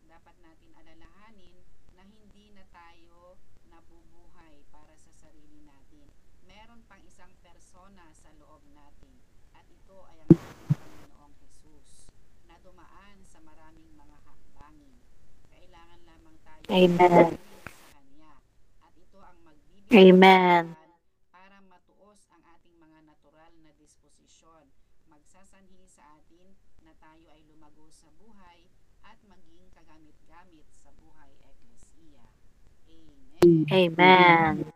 Dapat 0.10 0.36
natin 0.42 0.74
alalahanin 0.74 1.54
na 1.94 2.02
hindi 2.02 2.50
na 2.58 2.66
tayo 2.74 3.38
nabubuhay 3.70 4.66
para 4.74 4.98
sa 4.98 5.14
sarili 5.14 5.62
natin. 5.62 6.10
Meron 6.50 6.82
pang 6.90 6.98
isang 7.06 7.30
persona 7.46 8.10
sa 8.18 8.34
loob 8.42 8.66
natin 8.74 9.14
at 9.54 9.70
ito 9.70 9.98
ay 10.10 10.18
ang 10.26 10.30
ating 10.34 10.74
Panginoong 10.82 11.34
Jesus 11.38 12.10
na 12.50 12.58
dumaan 12.66 13.22
sa 13.22 13.38
maraming 13.46 13.94
mga 13.94 14.18
hakbangin. 14.26 14.98
Kailangan 15.54 16.02
lamang 16.02 16.38
tayo 16.42 16.64
Amen. 16.74 17.30
sa 17.38 17.88
Kanya. 17.94 18.34
At 18.82 18.94
ito 18.98 19.20
ang 19.22 19.38
magbibigay 19.46 20.10
Amen. 20.10 20.79
Amen. 33.68 34.72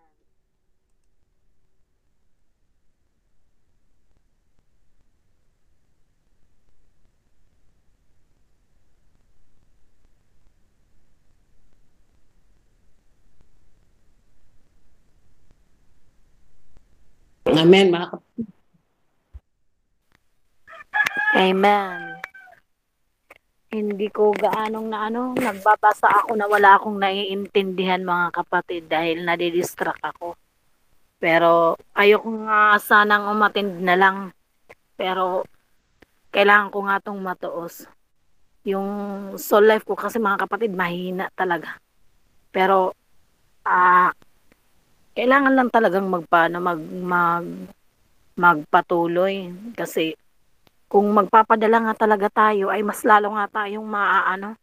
Amen. 17.47 17.87
Mga 17.93 18.07
kapatid. 18.11 18.47
Amen. 21.37 22.12
Hindi 23.73 24.05
ko 24.13 24.29
gaanong 24.38 24.86
na 24.86 25.09
ano, 25.09 25.33
nagbabasa 25.33 26.05
ako 26.05 26.38
na 26.38 26.45
wala 26.45 26.77
akong 26.77 27.01
naiintindihan 27.01 28.05
mga 28.05 28.29
kapatid 28.29 28.86
dahil 28.86 29.25
nadidistract 29.25 29.97
ako. 29.97 30.38
Pero 31.17 31.73
ayoko 31.97 32.29
nga 32.45 32.77
sanang 32.77 33.33
umatindi 33.33 33.81
na 33.81 33.97
lang. 33.97 34.17
Pero 34.93 35.41
kailangan 36.29 36.69
ko 36.69 36.79
nga 36.86 37.01
tong 37.01 37.17
matuos. 37.17 37.89
Yung 38.62 38.89
soul 39.41 39.65
life 39.65 39.89
ko 39.89 39.97
kasi 39.97 40.21
mga 40.21 40.45
kapatid 40.45 40.69
mahina 40.69 41.33
talaga. 41.33 41.81
Pero 42.53 42.93
ah 43.65 44.13
kailangan 45.17 45.53
lang 45.57 45.73
talagang 45.73 46.13
magpaano 46.13 46.62
mag 46.62 46.81
mag 47.01 47.47
magpatuloy 48.38 49.49
kasi 49.73 50.13
kung 50.93 51.10
magpapadala 51.10 51.89
nga 51.89 52.06
talaga 52.06 52.29
tayo 52.29 52.69
ay 52.69 52.86
mas 52.86 53.01
lalo 53.01 53.34
nga 53.34 53.49
tayong 53.49 53.89
maaano. 53.89 54.53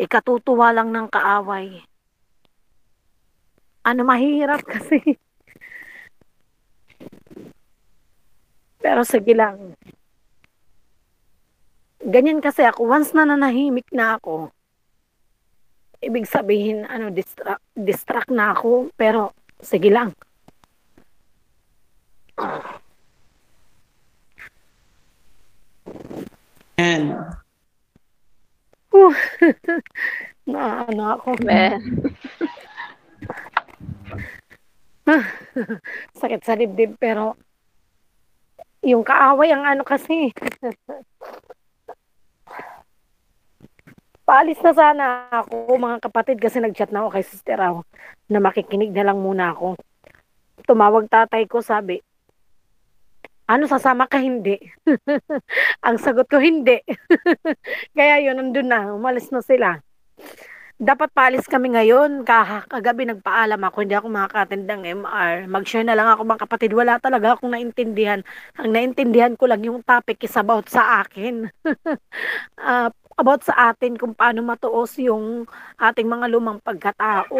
Ikatutuwa 0.00 0.72
lang 0.72 0.88
ng 0.88 1.12
kaaway. 1.12 1.84
Ano 3.84 4.00
mahirap 4.08 4.64
kasi. 4.72 5.20
Pero 8.80 9.04
sige 9.04 9.36
lang. 9.36 9.76
Ganyan 12.00 12.40
kasi 12.40 12.64
ako. 12.64 12.88
Once 12.88 13.12
na 13.12 13.28
nanahimik 13.28 13.92
na 13.92 14.16
ako 14.16 14.48
ibig 16.04 16.28
sabihin 16.28 16.84
ano 16.84 17.08
distract, 17.08 17.64
distract 17.72 18.28
na 18.28 18.52
ako. 18.52 18.92
Pero 18.92 19.32
sige 19.64 19.88
lang 19.88 20.12
Amen. 26.74 27.14
Na 30.50 30.86
ano 30.86 31.02
ako. 31.18 31.38
Amen. 31.40 31.80
sakit 36.20 36.40
sa 36.42 36.56
dibdib 36.56 36.96
pero 36.96 37.36
yung 38.84 39.04
kaaway 39.04 39.52
ang 39.52 39.64
ano 39.64 39.82
kasi. 39.84 40.32
Paalis 44.24 44.56
na 44.64 44.72
sana 44.72 45.28
ako. 45.28 45.76
Mga 45.76 46.00
kapatid 46.08 46.40
kasi 46.40 46.56
nagchat 46.60 46.88
na 46.88 47.04
ako 47.04 47.12
kay 47.12 47.24
sister 47.24 47.60
Raw 47.60 47.84
na 48.28 48.40
makikinig 48.40 48.92
na 48.92 49.12
lang 49.12 49.20
muna 49.20 49.52
ako. 49.52 49.76
Tumawag 50.64 51.12
tatay 51.12 51.44
ko 51.44 51.60
sabi 51.60 52.00
ano 53.44 53.64
sasama 53.68 54.08
ka 54.08 54.20
hindi 54.20 54.56
ang 55.86 55.96
sagot 56.00 56.28
ko 56.28 56.40
hindi 56.40 56.80
kaya 57.96 58.24
yun 58.24 58.40
nandun 58.40 58.68
na 58.68 58.92
umalis 58.92 59.28
na 59.28 59.44
sila 59.44 59.80
dapat 60.74 61.06
paalis 61.14 61.46
kami 61.46 61.74
ngayon. 61.74 62.26
Kagabi 62.66 63.06
nagpaalam 63.06 63.62
ako, 63.62 63.76
hindi 63.86 63.94
ako 63.94 64.10
makaka-attend 64.10 64.64
ng 64.66 64.82
MR. 65.06 65.46
Mag-share 65.46 65.86
na 65.86 65.94
lang 65.94 66.10
ako 66.10 66.26
mga 66.26 66.42
kapatid. 66.44 66.70
Wala 66.74 66.98
talaga 66.98 67.38
akong 67.38 67.54
naintindihan. 67.54 68.26
Ang 68.58 68.74
naintindihan 68.74 69.38
ko 69.38 69.46
lang 69.46 69.62
yung 69.62 69.86
topic 69.86 70.18
is 70.26 70.34
about 70.34 70.66
sa 70.68 71.02
akin. 71.02 71.48
Ah, 72.64 72.88
about 73.20 73.44
sa 73.44 73.70
atin 73.70 74.00
kung 74.00 74.16
paano 74.16 74.40
matuos 74.40 74.96
yung 74.96 75.44
ating 75.76 76.08
mga 76.08 76.26
lumang 76.32 76.58
pagkatao. 76.64 77.36